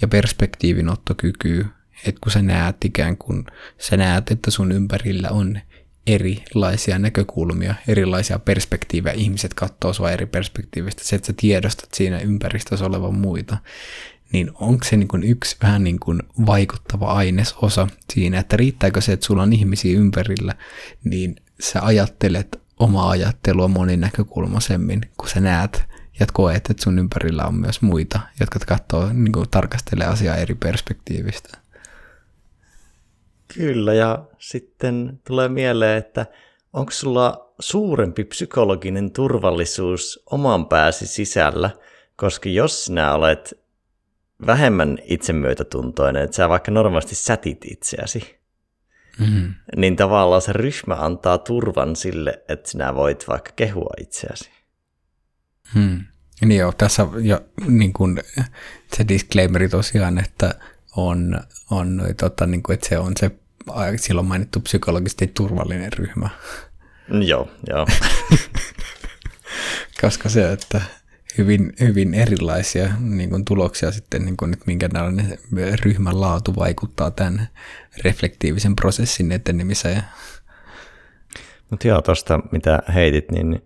[0.01, 1.65] ja perspektiivinottokykyä,
[2.05, 3.45] että kun sä näet ikään kuin,
[3.77, 5.59] sä näet, että sun ympärillä on
[6.07, 9.13] erilaisia näkökulmia, erilaisia perspektiivejä.
[9.13, 11.03] Ihmiset katsoo sua eri perspektiivistä.
[11.03, 13.57] Se, että sä tiedostat siinä ympäristössä olevan muita,
[14.33, 19.25] niin onko se niin yksi vähän niin kuin vaikuttava ainesosa siinä, että riittääkö se, että
[19.25, 20.55] sulla on ihmisiä ympärillä,
[21.03, 25.83] niin sä ajattelet omaa ajattelua moninäkökulmaisemmin, kun sä näet
[26.19, 31.60] ja koet, että sun ympärillä on myös muita, jotka katsoo, niin tarkastelee asiaa eri perspektiivistä.
[33.53, 36.25] Kyllä, ja sitten tulee mieleen, että
[36.73, 41.69] onko sulla suurempi psykologinen turvallisuus oman pääsi sisällä,
[42.15, 43.61] koska jos sinä olet
[44.45, 48.39] vähemmän itsemyötätuntoinen, että sä vaikka normaalisti sätit itseäsi,
[49.19, 49.53] mm-hmm.
[49.75, 54.49] niin tavallaan se ryhmä antaa turvan sille, että sinä voit vaikka kehua itseäsi.
[55.73, 56.05] Hmm.
[56.45, 58.19] Niin joo, tässä jo niin kuin,
[58.93, 60.55] se disclaimeri tosiaan, että
[60.95, 61.39] on,
[61.71, 63.31] on tota, niin kuin, että se on se
[63.95, 66.29] silloin mainittu psykologisesti turvallinen ryhmä.
[67.27, 67.87] Joo, joo.
[70.01, 70.81] Koska se, että
[71.37, 75.37] hyvin, hyvin erilaisia niin kuin tuloksia sitten, niin kuin, että minkälainen
[75.85, 77.47] ryhmän laatu vaikuttaa tämän
[78.03, 80.03] reflektiivisen prosessin etenemiseen.
[81.69, 83.65] Mutta joo, tuosta mitä heitit, niin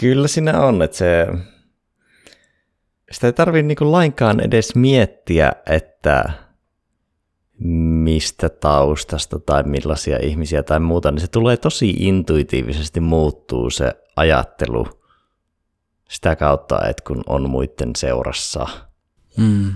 [0.00, 1.26] kyllä siinä on, että se,
[3.10, 6.45] sitä ei tarvitse niin lainkaan edes miettiä, että
[7.58, 14.88] mistä taustasta tai millaisia ihmisiä tai muuta, niin se tulee tosi intuitiivisesti muuttuu se ajattelu
[16.08, 18.66] sitä kautta, että kun on muiden seurassa.
[19.36, 19.72] Mm.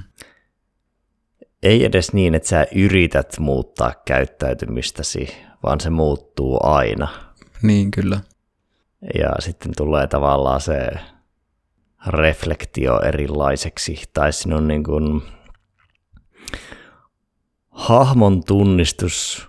[1.62, 7.08] Ei edes niin, että sä yrität muuttaa käyttäytymistäsi, vaan se muuttuu aina.
[7.62, 8.20] Niin, kyllä.
[9.14, 10.88] Ja sitten tulee tavallaan se
[12.06, 15.22] reflektio erilaiseksi, tai sinun niin kuin
[17.90, 19.48] hahmon tunnistus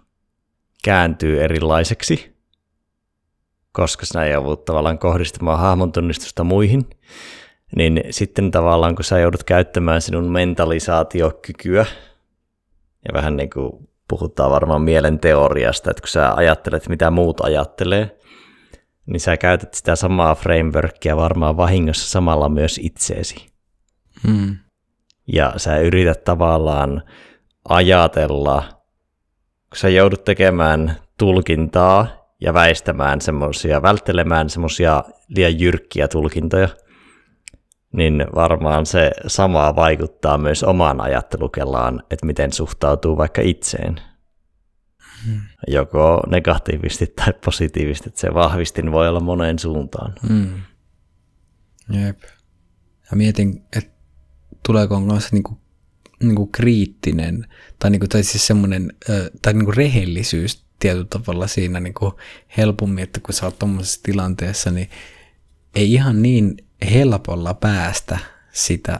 [0.83, 2.35] kääntyy erilaiseksi,
[3.71, 6.89] koska sinä joudut tavallaan kohdistamaan hahmon tunnistusta muihin,
[7.75, 11.85] niin sitten tavallaan kun sä joudut käyttämään sinun mentalisaatiokykyä,
[13.07, 18.17] ja vähän niin kuin puhutaan varmaan mielen teoriasta, että kun sä ajattelet, mitä muut ajattelee,
[19.05, 23.51] niin sä käytät sitä samaa frameworkia varmaan vahingossa samalla myös itseesi.
[24.27, 24.57] Hmm.
[25.27, 27.03] Ja sä yrität tavallaan
[27.69, 28.63] ajatella,
[29.69, 32.07] kun sä joudut tekemään tulkintaa
[32.41, 36.69] ja väistämään semmoisia, välttelemään semmoisia liian jyrkkiä tulkintoja,
[37.93, 43.95] niin varmaan se sama vaikuttaa myös omaan ajattelukellaan, että miten suhtautuu vaikka itseen.
[45.25, 45.41] Hmm.
[45.67, 50.13] Joko negatiivisesti tai positiivisesti, että se vahvistin voi olla moneen suuntaan.
[50.27, 50.61] Hmm.
[51.89, 52.19] Jep.
[53.11, 53.91] Ja mietin, että
[54.65, 55.60] tuleeko myös niinku
[56.21, 57.47] niin kuin kriittinen
[57.79, 58.93] tai, niin kuin, tai siis semmoinen
[59.41, 62.13] tai niin kuin rehellisyys tietyllä tavalla siinä niin kuin
[62.57, 64.89] helpommin, että kun sä oot tuommoisessa tilanteessa, niin
[65.75, 66.57] ei ihan niin
[66.93, 68.19] helpolla päästä
[68.51, 68.99] sitä,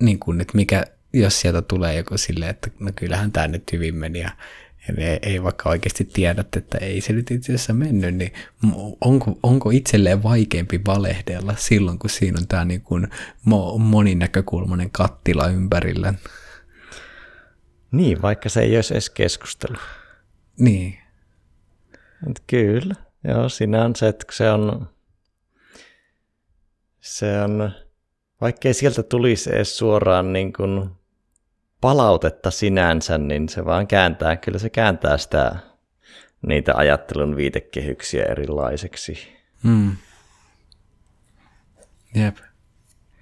[0.00, 3.94] niin kuin, että mikä, jos sieltä tulee joku silleen, että no kyllähän tämä nyt hyvin
[3.94, 4.30] meni ja
[4.96, 8.32] ei, ei vaikka oikeasti tiedät, että ei se nyt itse asiassa mennyt, niin
[9.00, 13.08] onko, onko itselleen vaikeampi valehdella silloin, kun siinä on tämä niin kuin
[13.78, 16.14] moninäkökulmainen kattila ympärillä?
[17.92, 19.76] Niin, vaikka se ei olisi edes keskustelu.
[20.58, 20.98] Niin.
[22.26, 24.88] Mutta kyllä, joo, siinä on se, että se on,
[27.00, 27.72] se on,
[28.40, 30.90] vaikkei sieltä tulisi edes suoraan niin kuin
[31.80, 35.56] palautetta sinänsä, niin se vaan kääntää, kyllä se kääntää sitä
[36.46, 39.18] niitä ajattelun viitekehyksiä erilaiseksi.
[39.62, 39.96] Mm.
[42.14, 42.36] Jep.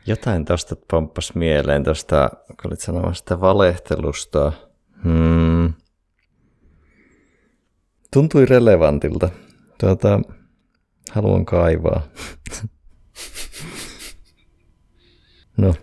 [0.07, 4.53] Jotain tuosta pomppas mieleen, tuosta, kun olit sanomassa valehtelusta.
[5.03, 5.73] Hmm.
[8.13, 9.29] Tuntui relevantilta.
[9.81, 10.21] Tuota,
[11.11, 12.03] haluan kaivaa.
[15.57, 15.75] no,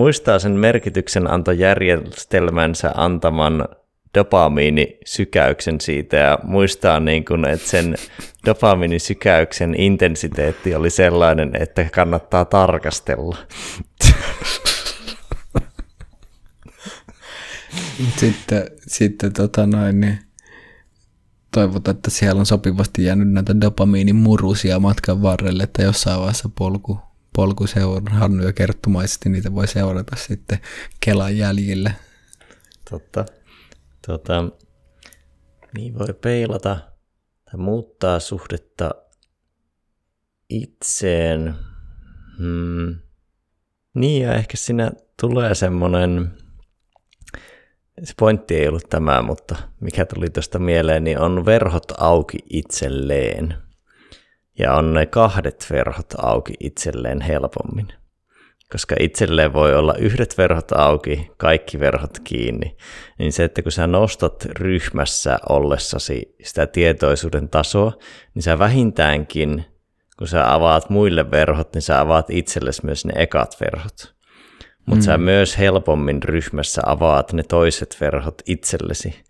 [0.00, 3.68] muistaa sen merkityksen antojärjestelmänsä antaman
[4.18, 7.94] dopamiinisykäyksen siitä ja muistaa, niin kuin, että sen
[8.46, 13.36] dopamiinisykäyksen intensiteetti oli sellainen, että kannattaa tarkastella.
[18.16, 20.18] Sitten, sitten tota noin, niin
[21.54, 28.18] toivotaan, että siellä on sopivasti jäänyt näitä dopamiinimurusia matkan varrelle, että jossain vaiheessa polku polkuseuran
[28.18, 30.58] Hannu ja kerttumaisesti niitä voi seurata sitten
[31.04, 31.94] Kelan jäljille.
[32.90, 33.24] Totta.
[34.06, 34.44] Tota,
[35.74, 36.76] niin voi peilata
[37.44, 38.90] tai muuttaa suhdetta
[40.48, 41.54] itseen.
[42.38, 42.98] Hmm.
[43.94, 46.32] Niin ja ehkä siinä tulee semmoinen,
[48.04, 53.69] se pointti ei ollut tämä, mutta mikä tuli tuosta mieleen, niin on verhot auki itselleen
[54.60, 57.88] ja on ne kahdet verhot auki itselleen helpommin.
[58.72, 62.76] Koska itselleen voi olla yhdet verhot auki, kaikki verhot kiinni,
[63.18, 67.92] niin se, että kun sä nostat ryhmässä ollessasi sitä tietoisuuden tasoa,
[68.34, 69.64] niin sä vähintäänkin,
[70.18, 74.14] kun sä avaat muille verhot, niin sä avaat itsellesi myös ne ekat verhot.
[74.86, 75.06] mutta mm.
[75.06, 79.24] sä myös helpommin ryhmässä avaat ne toiset verhot itsellesi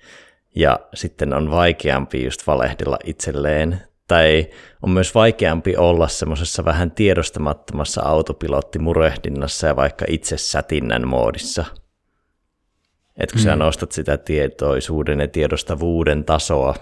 [0.56, 4.46] ja sitten on vaikeampi just valehdella itselleen tai
[4.83, 11.64] on myös vaikeampi olla semmoisessa vähän tiedostamattomassa autopilottimurehdinnassa ja vaikka itse sätinnän moodissa.
[13.16, 13.44] Et kun mm.
[13.44, 16.75] sä nostat sitä tietoisuuden ja tiedostavuuden tasoa,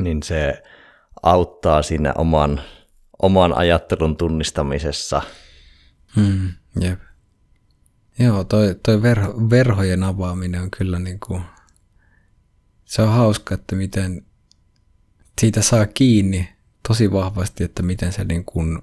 [0.00, 0.62] niin se
[1.22, 2.60] auttaa siinä oman,
[3.22, 5.22] oman ajattelun tunnistamisessa.
[6.16, 7.00] Mm, jep.
[8.18, 11.42] Joo, toi, toi verho, verhojen avaaminen on kyllä niin kuin,
[12.84, 14.26] se on hauska, että miten
[15.40, 16.48] siitä saa kiinni
[16.88, 18.82] tosi vahvasti, että miten se niin kuin,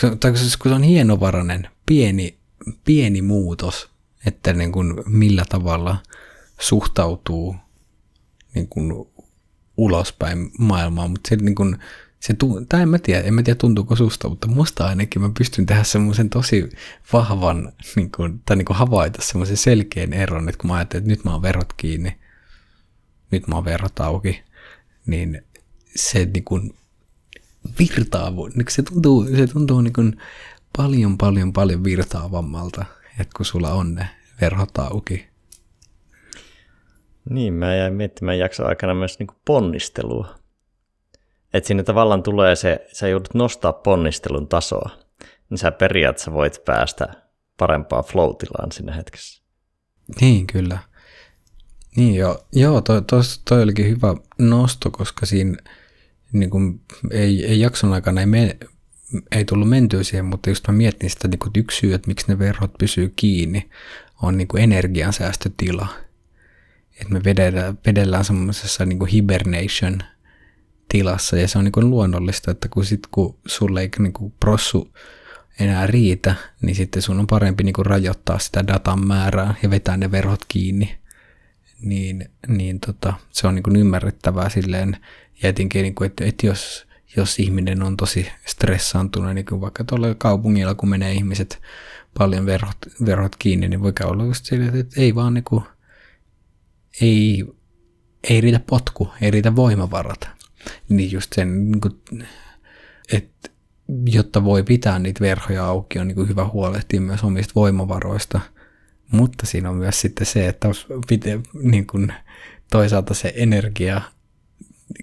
[0.00, 2.38] tai kun se on hienovarainen, pieni,
[2.84, 3.90] pieni muutos,
[4.26, 5.96] että niin kuin millä tavalla
[6.60, 7.56] suhtautuu
[8.54, 8.92] niin kuin
[9.76, 11.78] ulospäin maailmaan, mutta se, niin kuin,
[12.20, 12.34] se
[12.68, 15.84] tai en mä tiedä, en mä tiedä tuntuuko susta, mutta musta ainakin mä pystyn tehdä
[15.84, 16.68] semmoisen tosi
[17.12, 21.10] vahvan, niin kuin, tai niin kuin havaita semmoisen selkeän eron, että kun mä ajattelen, että
[21.10, 22.18] nyt mä oon verot kiinni,
[23.30, 24.42] nyt mä oon verot auki,
[25.08, 25.42] niin
[25.96, 26.74] se niin kuin
[27.78, 30.20] virtaa, niin se tuntuu, se tuntuu niin kuin
[30.76, 32.84] paljon, paljon, paljon virtaavammalta,
[33.20, 34.08] että kun sulla on ne
[34.40, 35.28] verhot auki.
[37.30, 40.34] Niin, mä jäin miettimään jakson aikana myös niin kuin ponnistelua.
[41.54, 44.90] Että siinä tavallaan tulee se, sä joudut nostaa ponnistelun tasoa,
[45.50, 47.08] niin sä periaatteessa voit päästä
[47.56, 48.30] parempaan flow
[48.72, 49.42] sinne hetkessä.
[50.20, 50.78] Niin, kyllä.
[51.98, 55.56] Niin joo, joo toi, toi, toi olikin hyvä nosto, koska siinä
[56.32, 56.80] niin kuin,
[57.10, 58.56] ei, ei jakson aikana ei, me,
[59.30, 62.38] ei tullut mentyä siihen, mutta just mä mietin sitä niin yksi syy, että miksi ne
[62.38, 63.70] verhot pysyy kiinni,
[64.22, 65.88] on niin energiansäästötila.
[67.00, 69.98] Että me vedellään, vedellään semmoisessa niin hibernation
[70.88, 74.32] tilassa ja se on niin kuin luonnollista, että kun, sit, kun sulle ei niin kuin
[74.40, 74.92] prossu
[75.60, 79.96] enää riitä, niin sitten sun on parempi niin kuin rajoittaa sitä datan määrää ja vetää
[79.96, 80.98] ne verhot kiinni
[81.80, 84.96] niin, niin tota, se on niin ymmärrettävää silleen,
[85.42, 86.86] ja etenkin, niin kuin, että, että jos,
[87.16, 91.62] jos ihminen on tosi stressaantunut, niin kuin vaikka tuolla kaupungilla, kun menee ihmiset
[92.18, 95.64] paljon verhot, verhot kiinni, niin voi olla just silleen, että ei vaan niin kuin,
[97.00, 97.44] ei,
[98.30, 100.28] ei riitä potku, ei riitä voimavarat.
[100.88, 102.24] Niin just sen, niin kuin,
[103.12, 103.50] että
[104.04, 108.40] jotta voi pitää niitä verhoja auki, on niin kuin hyvä huolehtia myös omista voimavaroista–
[109.12, 110.68] mutta siinä on myös sitten se, että
[111.08, 112.12] pite, niin kuin
[112.70, 114.00] toisaalta se energia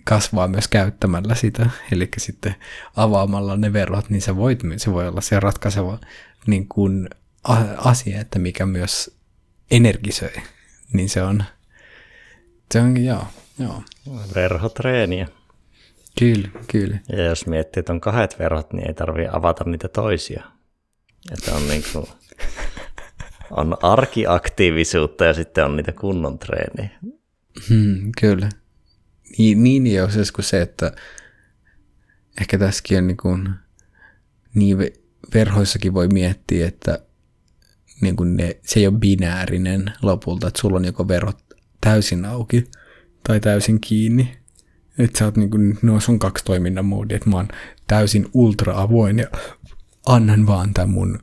[0.03, 2.55] kasvaa myös käyttämällä sitä, eli sitten
[2.95, 5.99] avaamalla ne verot, niin se, voit, se voi olla se ratkaiseva
[6.47, 7.09] niin kuin
[7.77, 9.17] asia, että mikä myös
[9.71, 10.35] energisöi,
[10.93, 11.43] niin se on,
[12.73, 13.27] se on joo,
[13.59, 13.83] joo.
[14.35, 15.27] Verhotreeniä.
[16.19, 16.97] Kyllä, kyllä.
[17.09, 20.43] Ja jos miettii, että on kahdet verhot, niin ei tarvitse avata niitä toisia.
[21.31, 22.05] Että on niin kuin
[23.51, 26.89] on arkiaktiivisuutta ja sitten on niitä kunnon treeniä.
[27.69, 28.49] Hmm, kyllä.
[29.38, 30.91] Niin, niin ja kuin se, että
[32.41, 33.49] ehkä tässäkin on niin, kuin,
[34.53, 34.77] niin
[35.34, 36.99] verhoissakin voi miettiä, että
[38.01, 41.38] niin kuin ne, se ei ole binäärinen lopulta, että sulla on joko verot
[41.81, 42.65] täysin auki
[43.27, 44.38] tai täysin kiinni.
[44.97, 47.47] Että sä oot niin kuin, no on kaksi toiminnan moodia, että mä oon
[47.88, 49.27] täysin ultra avoin ja
[50.05, 51.19] annan vaan tämän mun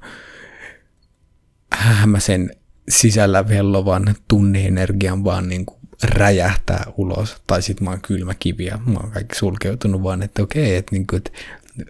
[1.83, 2.51] hämäsen
[2.89, 7.43] sisällä vellovan tunneenergian vaan niin kuin räjähtää ulos.
[7.47, 10.93] Tai sitten mä oon kylmä kivi ja mä oon kaikki sulkeutunut vaan, että okei, että,
[10.93, 11.31] niin kuin, että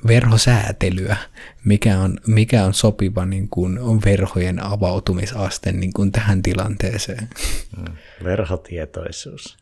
[0.06, 1.16] verhosäätelyä,
[1.64, 7.28] mikä on, mikä on sopiva niin kuin, on verhojen avautumisaste niin kuin tähän tilanteeseen.
[7.76, 9.56] Mm, verhotietoisuus.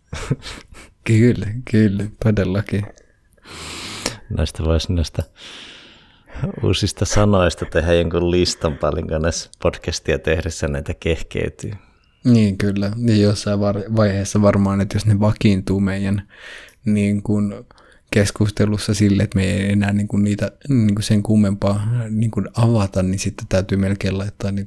[1.04, 2.86] kyllä, kyllä, todellakin.
[4.30, 5.22] Näistä voisi näistä
[6.62, 11.72] uusista sanoista tehdä jonkun listan paljon näissä podcastia tehdessä näitä kehkeytyy.
[12.24, 13.61] Niin kyllä, niin jossain
[13.96, 16.29] vaiheessa varmaan, että jos ne vakiintuu meidän
[16.85, 17.55] niin kuin
[18.11, 22.48] keskustelussa sille, että me ei enää niin kuin niitä niin kuin sen kummempaa niin kuin
[22.55, 24.66] avata, niin sitten täytyy melkein laittaa niin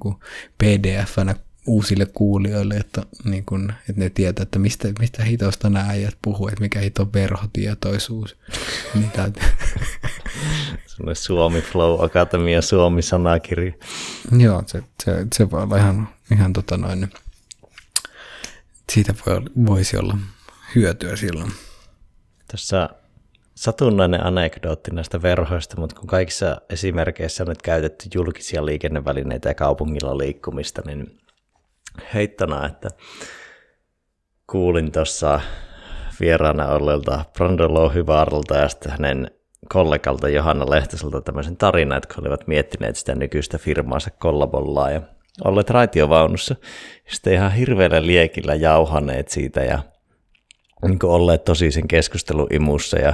[0.64, 1.36] pdf-nä
[1.68, 6.48] uusille kuulijoille, että, niin kun, että ne tietää, että mistä, mistä hitosta nämä äijät puhuu,
[6.48, 8.38] että mikä hito verhotietoisuus.
[9.02, 9.24] Mitä...
[10.86, 13.74] Sellainen Suomi Flow Akatemia Suomi-sanakirja.
[14.38, 17.10] Joo, se, se, se voi olla ihan, ihan tota noin,
[18.92, 20.18] siitä voi, voisi olla
[20.76, 21.52] hyötyä silloin.
[22.48, 22.90] Tässä
[23.56, 30.18] satunnainen anekdootti näistä verhoista, mutta kun kaikissa esimerkkeissä on nyt käytetty julkisia liikennevälineitä ja kaupungilla
[30.18, 31.23] liikkumista, niin
[32.14, 32.90] heittona, että
[34.48, 35.42] kuulin tuossa
[36.20, 39.32] vieraana olleelta Brando Louhivaaralta ja sitten hänen
[39.70, 45.02] kollegalta Johanna Lehtoselta tämmöisen tarinan, että kun olivat miettineet sitä nykyistä firmaansa kollabollaa ja
[45.44, 46.56] olleet raitiovaunussa.
[47.08, 49.80] Sitten ihan hirveällä liekillä jauhaneet siitä ja
[50.82, 53.14] niin olleet tosi sen keskustelun imussa ja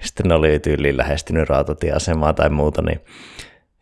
[0.00, 3.00] sitten ne oli tyyliin lähestynyt rautatieasemaa tai muuta, niin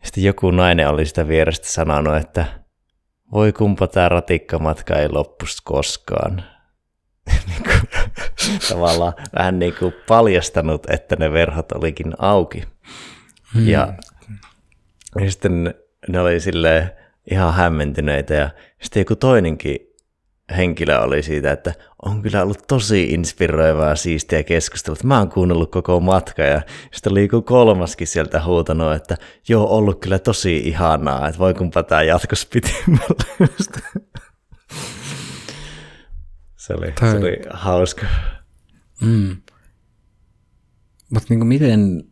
[0.03, 2.45] sitten joku nainen oli sitä vierestä sanonut, että
[3.33, 6.43] voi kumpa tämä ratikkamatka ei loppuisi koskaan.
[7.47, 7.81] niin kuin,
[8.69, 12.63] tavallaan vähän niin kuin paljastanut, että ne verhot olikin auki.
[13.53, 13.67] Hmm.
[13.67, 13.93] Ja,
[15.19, 15.73] ja sitten
[16.07, 16.91] ne oli silleen
[17.31, 18.49] ihan hämmentyneitä ja
[18.81, 19.92] sitten joku toinenkin
[20.57, 21.73] henkilö oli siitä, että
[22.05, 24.97] on kyllä ollut tosi inspiroivaa siistiä keskustelua.
[25.03, 26.61] Mä oon kuunnellut koko matka ja
[26.93, 29.17] sitten oli joku kolmaskin sieltä huutanut, että
[29.49, 33.47] joo, ollut kyllä tosi ihanaa, että voi kumpa tää jatkos pitemmällä.
[36.55, 38.05] se, oli, se oli hauska.
[39.01, 39.37] Mm.
[41.09, 42.03] Mutta niinku miten,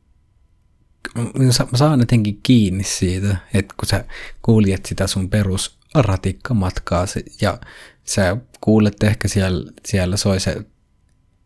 [1.71, 4.05] mä saan jotenkin kiinni siitä, että kun sä
[4.41, 7.05] kuljet sitä sun perus ratikkamatkaa
[7.41, 7.57] ja
[8.03, 10.65] sä kuulet ehkä siellä, siellä soi se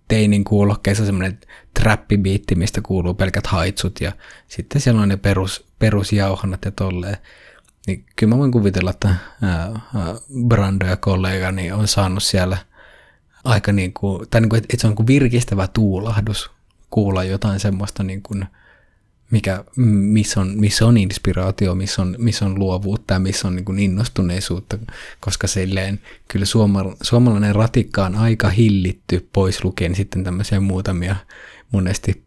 [0.08, 1.40] teinin kuulokkeessa semmoinen
[1.80, 4.12] trappibiitti, mistä kuuluu pelkät haitsut ja
[4.48, 7.18] sitten siellä on ne perus, perusjauhannat ja tolleen.
[7.88, 9.16] Niin kyllä mä voin kuvitella, että
[10.48, 12.58] Brando ja kollegani on saanut siellä
[13.44, 16.52] aika niin kuin, tai niin kuin, että se on kuin virkistävä tuulahdus
[16.90, 18.46] kuulla jotain semmoista niin kuin,
[19.32, 23.66] mikä, missä on, missä on inspiraatio, missä on, missä on luovuutta ja missä on niin
[23.66, 24.78] kuin innostuneisuutta,
[25.20, 31.16] koska silleen kyllä suomal, suomalainen ratikka on aika hillitty pois lukien sitten tämmöisiä muutamia
[31.72, 32.26] monesti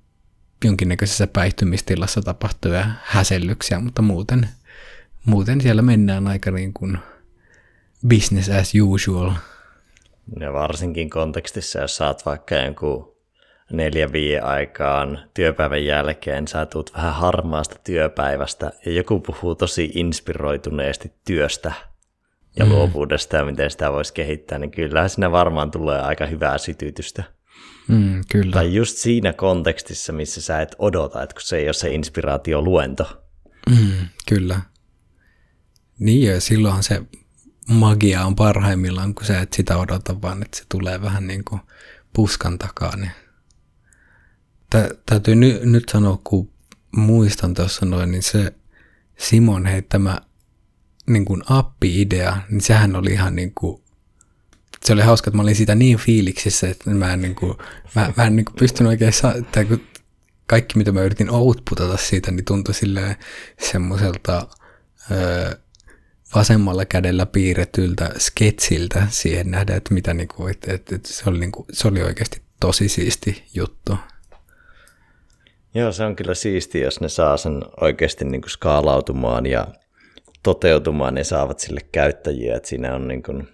[0.64, 4.48] jonkinnäköisessä päihtymistilassa tapahtuvia häsellyksiä, mutta muuten,
[5.24, 6.98] muuten siellä mennään aika niin kuin
[8.08, 9.32] business as usual.
[10.40, 13.17] Ja varsinkin kontekstissa, jos saat vaikka jonkun
[13.72, 21.12] neljä viiden aikaan työpäivän jälkeen sä tuut vähän harmaasta työpäivästä ja joku puhuu tosi inspiroituneesti
[21.24, 21.72] työstä
[22.56, 22.70] ja mm.
[22.70, 27.24] luovuudesta ja miten sitä voisi kehittää, niin kyllä siinä varmaan tulee aika hyvää sytytystä.
[27.88, 28.52] Mm, kyllä.
[28.52, 33.22] Tai just siinä kontekstissa, missä sä et odota, että kun se ei ole se inspiraatioluento.
[33.70, 34.60] Mm, kyllä.
[35.98, 37.02] Niin ja silloinhan se
[37.68, 41.60] magia on parhaimmillaan, kun sä et sitä odota, vaan että se tulee vähän niin kuin
[42.12, 42.96] puskan takaa.
[42.96, 43.10] Niin
[44.70, 46.50] Tä, täytyy ny, nyt sanoa, kun
[46.96, 48.54] muistan tuossa noin, niin se
[49.18, 50.20] Simon heittämä
[51.06, 53.82] niin kuin appi-idea, niin sehän oli ihan niin kuin,
[54.84, 57.54] se oli hauska, että mä olin siitä niin fiiliksissä, että mä en, niin kuin,
[57.94, 59.80] mä, mä en niin kuin pystynyt oikein saa, tai kun
[60.46, 63.16] kaikki mitä mä yritin outputata siitä, niin tuntui silleen
[63.60, 64.48] semmoiselta
[65.10, 65.54] öö,
[66.34, 71.52] vasemmalla kädellä piirretyltä sketsiltä siihen nähdä, että mitä niin kuin, että, että, se, oli niin
[71.52, 73.98] kuin, se oli oikeasti tosi siisti juttu.
[75.74, 79.66] Joo, se on kyllä siistiä, jos ne saa sen oikeasti niin kuin skaalautumaan ja
[80.42, 83.48] toteutumaan, ne saavat sille käyttäjiä, että siinä on, niin kuin,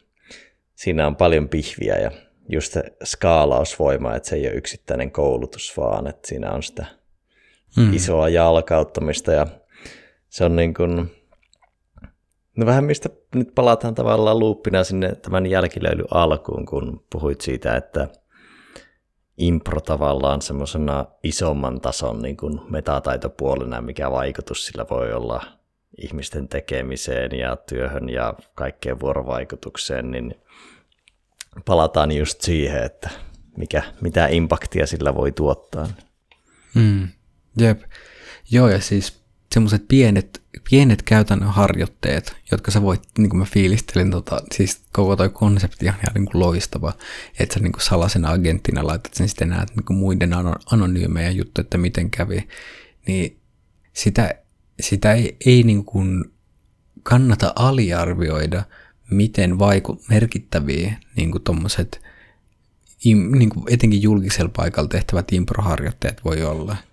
[0.75, 2.11] siinä on paljon pihviä ja
[2.49, 6.87] just se skaalausvoima, että se ei ole yksittäinen koulutus, vaan että siinä on sitä
[7.77, 7.93] mm.
[7.93, 9.47] isoa jalkauttamista ja
[10.29, 11.11] se on niin kuin,
[12.57, 18.09] no vähän mistä nyt palataan tavallaan luuppina sinne tämän jälkilöily alkuun, kun puhuit siitä, että–
[19.39, 25.45] impro tavallaan semmoisena isomman tason niin kuin metataitopuolena, mikä vaikutus sillä voi olla
[25.99, 30.35] ihmisten tekemiseen ja työhön ja kaikkeen vuorovaikutukseen, niin
[31.65, 33.11] palataan just siihen, että
[33.57, 35.89] mikä, mitä impaktia sillä voi tuottaa.
[36.75, 37.09] Mm,
[37.59, 37.83] jep.
[38.51, 39.24] Joo, ja siis
[39.55, 45.17] semmoiset pienet, pienet käytännön harjoitteet, jotka sä voit, niin kuin mä fiilistelin, tota, siis koko
[45.17, 46.93] toi konsepti on ihan niin kuin loistava,
[47.39, 50.31] että sä niin kuin salasena agenttina laitat sen sitten näet niin kuin muiden
[50.71, 52.49] anonyymejä juttuja, että miten kävi,
[53.07, 53.39] niin
[53.93, 54.35] sitä,
[54.81, 56.25] sitä ei, ei niin kuin
[57.03, 58.63] kannata aliarvioida,
[59.11, 62.03] miten vaiku, merkittäviä niin kuin tommoset,
[63.05, 66.77] niin kuin etenkin julkisella paikalla tehtävät improharjoitteet voi olla–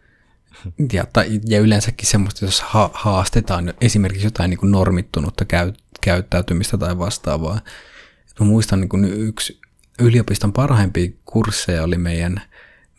[0.94, 6.78] ja, tai, ja yleensäkin semmoista, jos ha- haastetaan esimerkiksi jotain niin kuin normittunutta käy, käyttäytymistä
[6.78, 7.60] tai vastaavaa.
[8.40, 9.60] Mä muistan niin kuin yksi
[10.00, 12.42] yliopiston parhaimpia kursseja oli meidän,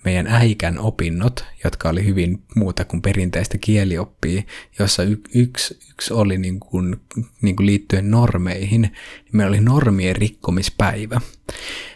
[0.05, 4.43] meidän äikän opinnot, jotka oli hyvin muuta kuin perinteistä kielioppia,
[4.79, 6.97] jossa y- yksi, yksi oli niin kuin,
[7.43, 8.93] niin kuin liittyen normeihin.
[9.33, 11.21] Meillä oli normien rikkomispäivä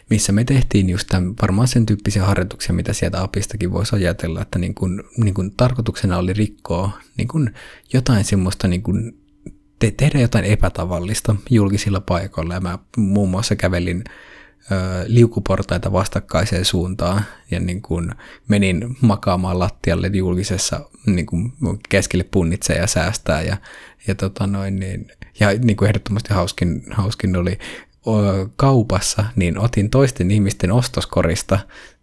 [0.09, 4.59] missä me tehtiin just tämän, varmaan sen tyyppisiä harjoituksia, mitä sieltä apistakin voisi ajatella, että
[4.59, 7.49] niin kun, niin kun tarkoituksena oli rikkoa niin kun
[7.93, 9.13] jotain semmoista, niin kun
[9.79, 12.53] te, tehdä jotain epätavallista julkisilla paikoilla.
[12.53, 14.03] Ja mä muun muassa kävelin
[15.07, 18.11] liukuportaita vastakkaiseen suuntaan ja niin kuin
[18.47, 21.53] menin makaamaan lattialle julkisessa niin kuin
[21.89, 23.57] keskelle punnitsee ja säästää ja,
[24.07, 27.59] ja, tota noin, niin, ja niin kuin ehdottomasti hauskin, hauskin oli
[28.55, 31.59] kaupassa, niin otin toisten ihmisten ostoskorista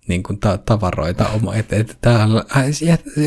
[0.08, 1.28] niin kuin ta- tavaroita.
[1.28, 2.44] Oma, et, et, täällä,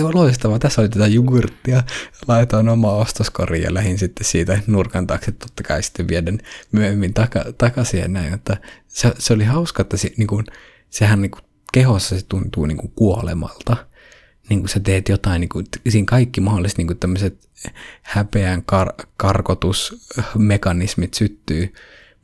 [0.04, 1.84] on loistavaa, tässä oli tätä jogurttia,
[2.28, 6.40] laitoin omaa ostoskoriin ja lähdin sitten siitä nurkan taakse, totta kai sitten vieden
[6.72, 8.58] myöhemmin taka, takaisin ja näin, että
[8.88, 10.46] se, se oli hauska, että se, niin kuin,
[10.90, 11.42] sehän niin kuin,
[11.74, 13.78] kehossa se tuntuu niin kuin kuolemalta,
[14.50, 17.50] niin kuin sä teet jotain, niin kuin, siinä kaikki mahdolliset niin kuin tämmöiset
[18.02, 21.74] häpeän kar- karkotusmekanismit syttyy,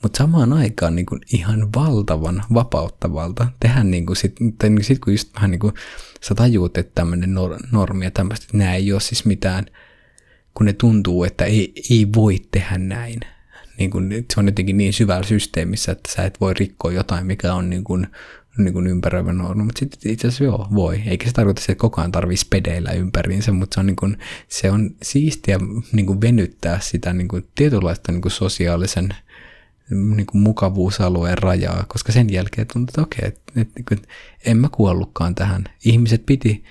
[0.04, 5.00] mutta samaan aikaan niin kuin ihan valtavan vapauttavalta tehdä niin kuin sit, tai niin sit
[5.00, 5.74] kun just vähän niin kuin
[6.22, 9.66] sä tajuut, että tämmöinen nor- normi ja tämmöistä, että nämä ei ole siis mitään,
[10.54, 13.20] kun ne tuntuu, että ei, ei voi tehdä näin.
[13.78, 17.54] Niin kuin, se on jotenkin niin syvällä systeemissä, että sä et voi rikkoa jotain, mikä
[17.54, 18.08] on niin kuin,
[18.58, 21.02] niin kuin ympäröivä normi, mutta sitten itse asiassa joo, voi.
[21.06, 24.72] Eikä se tarkoita, että koko ajan tarvitsisi pedeillä ympäriinsä, mutta se on, niin kuin, se
[24.72, 25.60] on siistiä
[25.92, 29.10] niin kuin venyttää sitä niin kuin, tietynlaista niin kuin sosiaalisen
[29.90, 34.08] niin kuin mukavuusalueen rajaa, koska sen jälkeen tuntuu, että okei, että, että, että,
[34.46, 35.64] en mä kuollutkaan tähän.
[35.86, 36.64] Ihmiset piti,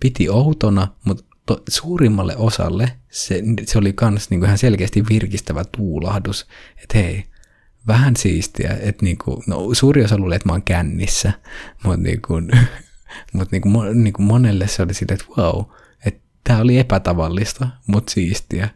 [0.00, 6.46] piti outona, mutta to, suurimmalle osalle se, se oli myös niin ihan selkeästi virkistävä tuulahdus,
[6.82, 7.24] että hei,
[7.86, 11.32] vähän siistiä, että niin kuin, no, suuri osa luulee, että mä oon kännissä,
[11.84, 12.50] mutta niin kuin,
[13.32, 15.64] mutta niin kuin, niin kuin monelle se oli silleen, että wow,
[16.06, 18.68] että tämä oli epätavallista, mutta siistiä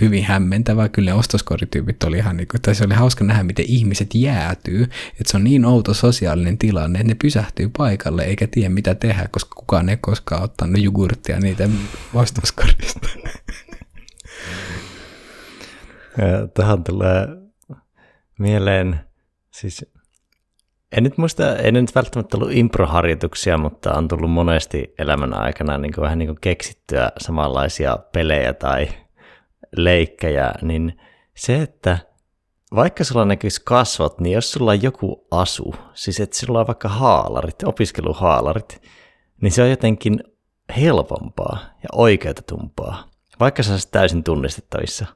[0.00, 0.88] hyvin hämmentävää.
[0.88, 4.82] Kyllä ne ostoskortityypit oli ihan niin kuin, tai se oli hauska nähdä, miten ihmiset jäätyy.
[4.82, 9.28] Että se on niin outo sosiaalinen tilanne, että ne pysähtyy paikalle eikä tiedä mitä tehdä,
[9.30, 11.68] koska kukaan ei koskaan ottanut jogurttia niitä
[12.14, 13.08] ostoskortista.
[16.54, 17.28] Tähän tulee
[18.38, 19.00] mieleen,
[19.50, 19.86] siis
[20.92, 25.92] en nyt muista, en nyt välttämättä ollut improharjoituksia, mutta on tullut monesti elämän aikana niin
[25.92, 28.88] kuin vähän niin kuin keksittyä samanlaisia pelejä tai
[29.76, 31.00] leikkejä, niin
[31.34, 31.98] se, että
[32.74, 36.88] vaikka sulla näkyisi kasvot, niin jos sulla on joku asu, siis että sulla on vaikka
[36.88, 38.82] haalarit, opiskeluhaalarit,
[39.40, 40.24] niin se on jotenkin
[40.76, 43.10] helpompaa ja oikeutetumpaa,
[43.40, 45.06] vaikka se olisi täysin tunnistettavissa.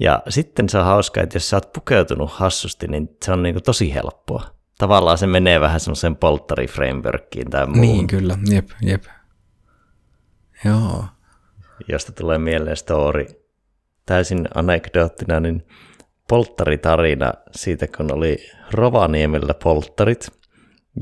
[0.00, 3.60] Ja sitten se on hauska, että jos sä oot pukeutunut hassusti, niin se on niinku
[3.60, 4.42] tosi helppoa.
[4.78, 7.80] Tavallaan se menee vähän semmoiseen polttari-frameworkiin tai muuhun.
[7.80, 9.04] Niin, kyllä, jep, jep.
[10.64, 11.04] Joo
[11.88, 13.26] josta tulee mieleen story
[14.08, 15.66] täysin anekdoottina, niin
[16.28, 18.36] polttaritarina siitä, kun oli
[18.72, 20.28] Rovaniemellä polttarit,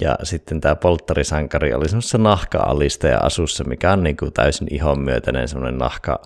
[0.01, 5.01] ja sitten tämä polttarisankari oli semmoisessa nahka-alista ja asussa, mikä on niin kuin täysin ihon
[5.01, 6.23] myötäinen semmoinen nahka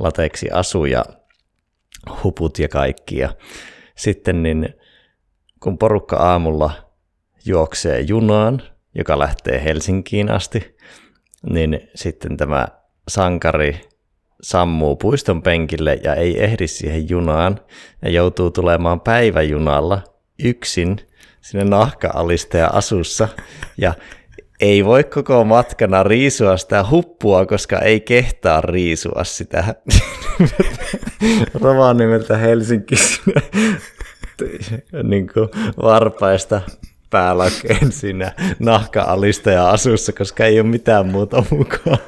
[0.00, 1.04] lateksi asu ja
[2.24, 3.18] huput ja kaikki.
[3.18, 3.34] Ja
[3.96, 4.74] sitten niin,
[5.60, 6.70] kun porukka aamulla
[7.44, 8.62] juoksee junaan,
[8.94, 10.76] joka lähtee Helsinkiin asti,
[11.50, 12.68] niin sitten tämä
[13.08, 13.91] sankari
[14.42, 17.60] sammuu puiston penkille ja ei ehdi siihen junaan
[18.02, 20.02] ja joutuu tulemaan päiväjunalla
[20.44, 20.96] yksin
[21.40, 23.28] sinne nahka-alista ja asussa
[23.78, 23.94] ja
[24.60, 29.74] ei voi koko matkana riisua sitä huppua, koska ei kehtaa riisua sitä
[31.62, 32.94] Rovaniemeltä Helsinki
[35.10, 35.48] niin kuin
[35.82, 36.60] varpaista
[37.10, 41.98] päälakeen siinä nahka-alista ja asussa, koska ei ole mitään muuta mukaan.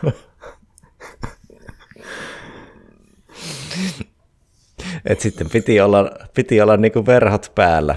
[5.04, 7.96] Et sitten piti olla, piti olla niinku verhot päällä.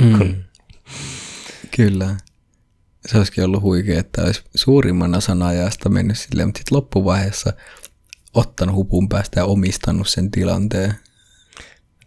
[0.00, 0.18] Mm.
[0.18, 0.44] Kun...
[1.76, 2.16] Kyllä.
[3.06, 7.52] Se olisikin ollut huikea, että olisi suurimman osan ajasta mennyt silleen, mutta sitten loppuvaiheessa
[8.34, 10.94] ottanut hupun päästä ja omistanut sen tilanteen.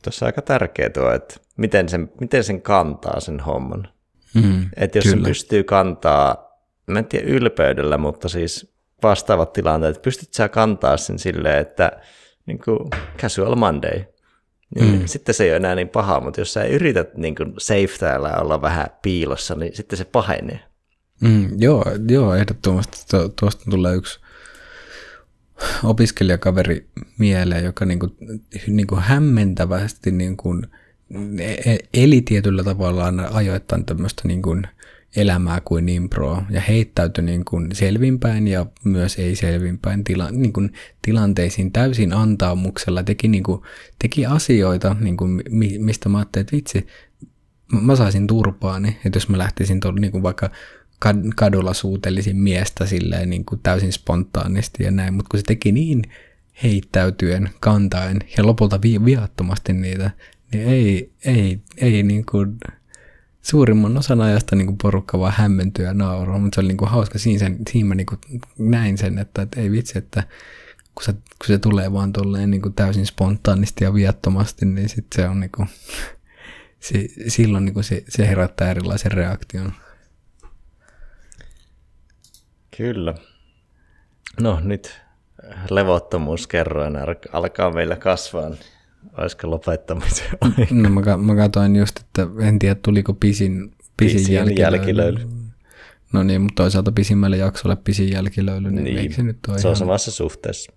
[0.03, 3.87] Tuossa on aika tärkeä tuo, että miten sen, miten sen kantaa sen homman.
[4.33, 5.15] Mm, että jos kyllä.
[5.15, 11.19] sen pystyy kantaa, mä en tiedä ylpeydellä, mutta siis vastaavat tilanteet, pystyt sä kantaa sen
[11.19, 11.91] silleen, että
[12.49, 14.03] niin kuin casual Monday,
[14.75, 15.05] niin mm.
[15.05, 18.37] sitten se ei ole enää niin paha, mutta jos sä yrität niin kuin safe täällä
[18.37, 20.59] olla vähän piilossa, niin sitten se pahenee.
[21.21, 22.97] Mm, joo, joo, ehdottomasti
[23.39, 24.19] tuosta tulee yksi
[25.83, 28.11] opiskelijakaveri mieleen, joka niin kuin,
[28.67, 30.67] niin kuin hämmentävästi niin kuin,
[31.39, 34.67] e-, e-, eli tietyllä tavalla ajoittain tämmöistä niin kuin,
[35.15, 40.73] elämää kuin impro ja heittäytyi niin kuin selvinpäin ja myös ei selvinpäin tila, niin kuin
[41.01, 43.61] tilanteisiin täysin antaumuksella, teki, niin kuin,
[43.99, 45.43] teki asioita, niin kuin,
[45.79, 46.87] mistä mä ajattelin, että vitsi,
[47.81, 50.49] mä saisin turpaani, että jos mä lähtisin tuolla niin vaikka
[51.35, 56.01] kadulla suutelisin miestä silleen niin kuin täysin spontaanisti ja näin, mutta kun se teki niin
[56.63, 60.11] heittäytyen, kantaen ja lopulta vi- viattomasti niitä,
[60.51, 62.57] niin ei, ei, ei niin kuin,
[63.41, 66.89] suurimman osan ajasta niin kuin porukka vaan hämmentyy ja nauraa, mutta se oli niin kuin
[66.89, 68.19] hauska siinä, sen, siinä mä niin kuin
[68.57, 70.23] näin sen, että, että ei vitsi, että
[70.95, 75.05] kun se, kun se tulee vaan tolleen niin kuin täysin spontaanisti ja viattomasti, niin sit
[75.15, 75.69] se on niin kuin,
[76.79, 79.73] se, silloin niin kuin se, se herättää erilaisen reaktion.
[82.77, 83.15] Kyllä.
[84.41, 85.01] No nyt
[85.69, 86.97] levottomuuskerroin
[87.33, 88.51] alkaa meillä kasvaa.
[89.17, 90.27] Olisiko lopettamisen
[90.71, 94.77] No mä, mä katsoin just, että en tiedä tuliko pisin, pisin, pisin jälkilöily.
[94.77, 95.27] jälkilöily.
[96.13, 99.67] No niin, mutta toisaalta pisimmälle jaksolle pisin jälkilöily, niin, niin eikö se nyt ole Se
[99.67, 100.71] on samassa suhteessa.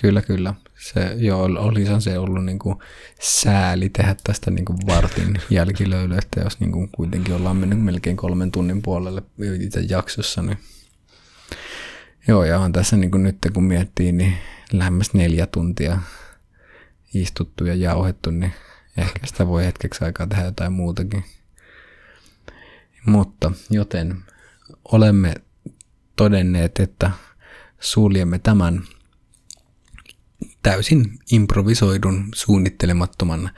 [0.00, 0.54] Kyllä, kyllä.
[0.78, 2.76] Se, joo, olisi se ollut niin kuin
[3.20, 8.16] sääli tehdä tästä niin kuin vartin jälkilöilyä, että jos niin kuin kuitenkin ollaan mennyt melkein
[8.16, 9.22] kolmen tunnin puolelle
[9.60, 10.58] itse jaksossa, niin
[12.28, 14.32] joo, ja on tässä niin kuin nyt kun miettii, niin
[14.72, 15.98] lähemmäs neljä tuntia
[17.14, 18.52] istuttu ja jauhettu, niin
[18.96, 21.24] ehkä sitä voi hetkeksi aikaa tehdä jotain muutakin.
[23.06, 24.22] Mutta joten
[24.84, 25.34] olemme
[26.16, 27.10] todenneet, että
[27.80, 28.82] suljemme tämän
[30.62, 33.50] täysin improvisoidun, suunnittelemattoman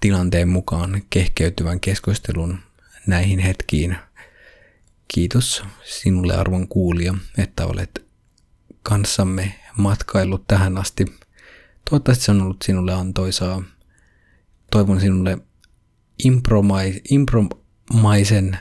[0.00, 2.58] tilanteen mukaan kehkeytyvän keskustelun
[3.06, 3.96] näihin hetkiin.
[5.08, 8.04] Kiitos sinulle arvon kuulija, että olet
[8.82, 11.04] kanssamme matkaillut tähän asti.
[11.90, 13.62] Toivottavasti se on ollut sinulle antoisaa.
[14.70, 15.38] Toivon sinulle
[16.24, 18.58] impromai, impromaisen,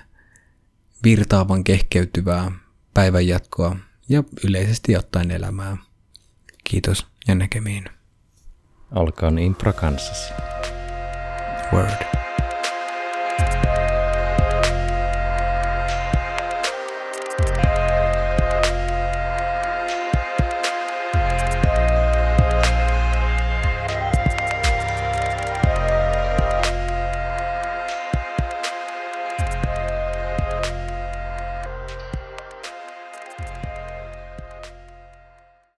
[1.03, 2.51] virtaavan kehkeytyvää
[2.93, 3.75] päivänjatkoa
[4.09, 5.77] ja yleisesti ottaen elämää.
[6.63, 7.85] Kiitos ja näkemiin.
[8.95, 10.33] Olkoon impro kanssasi.
[11.73, 12.24] Word.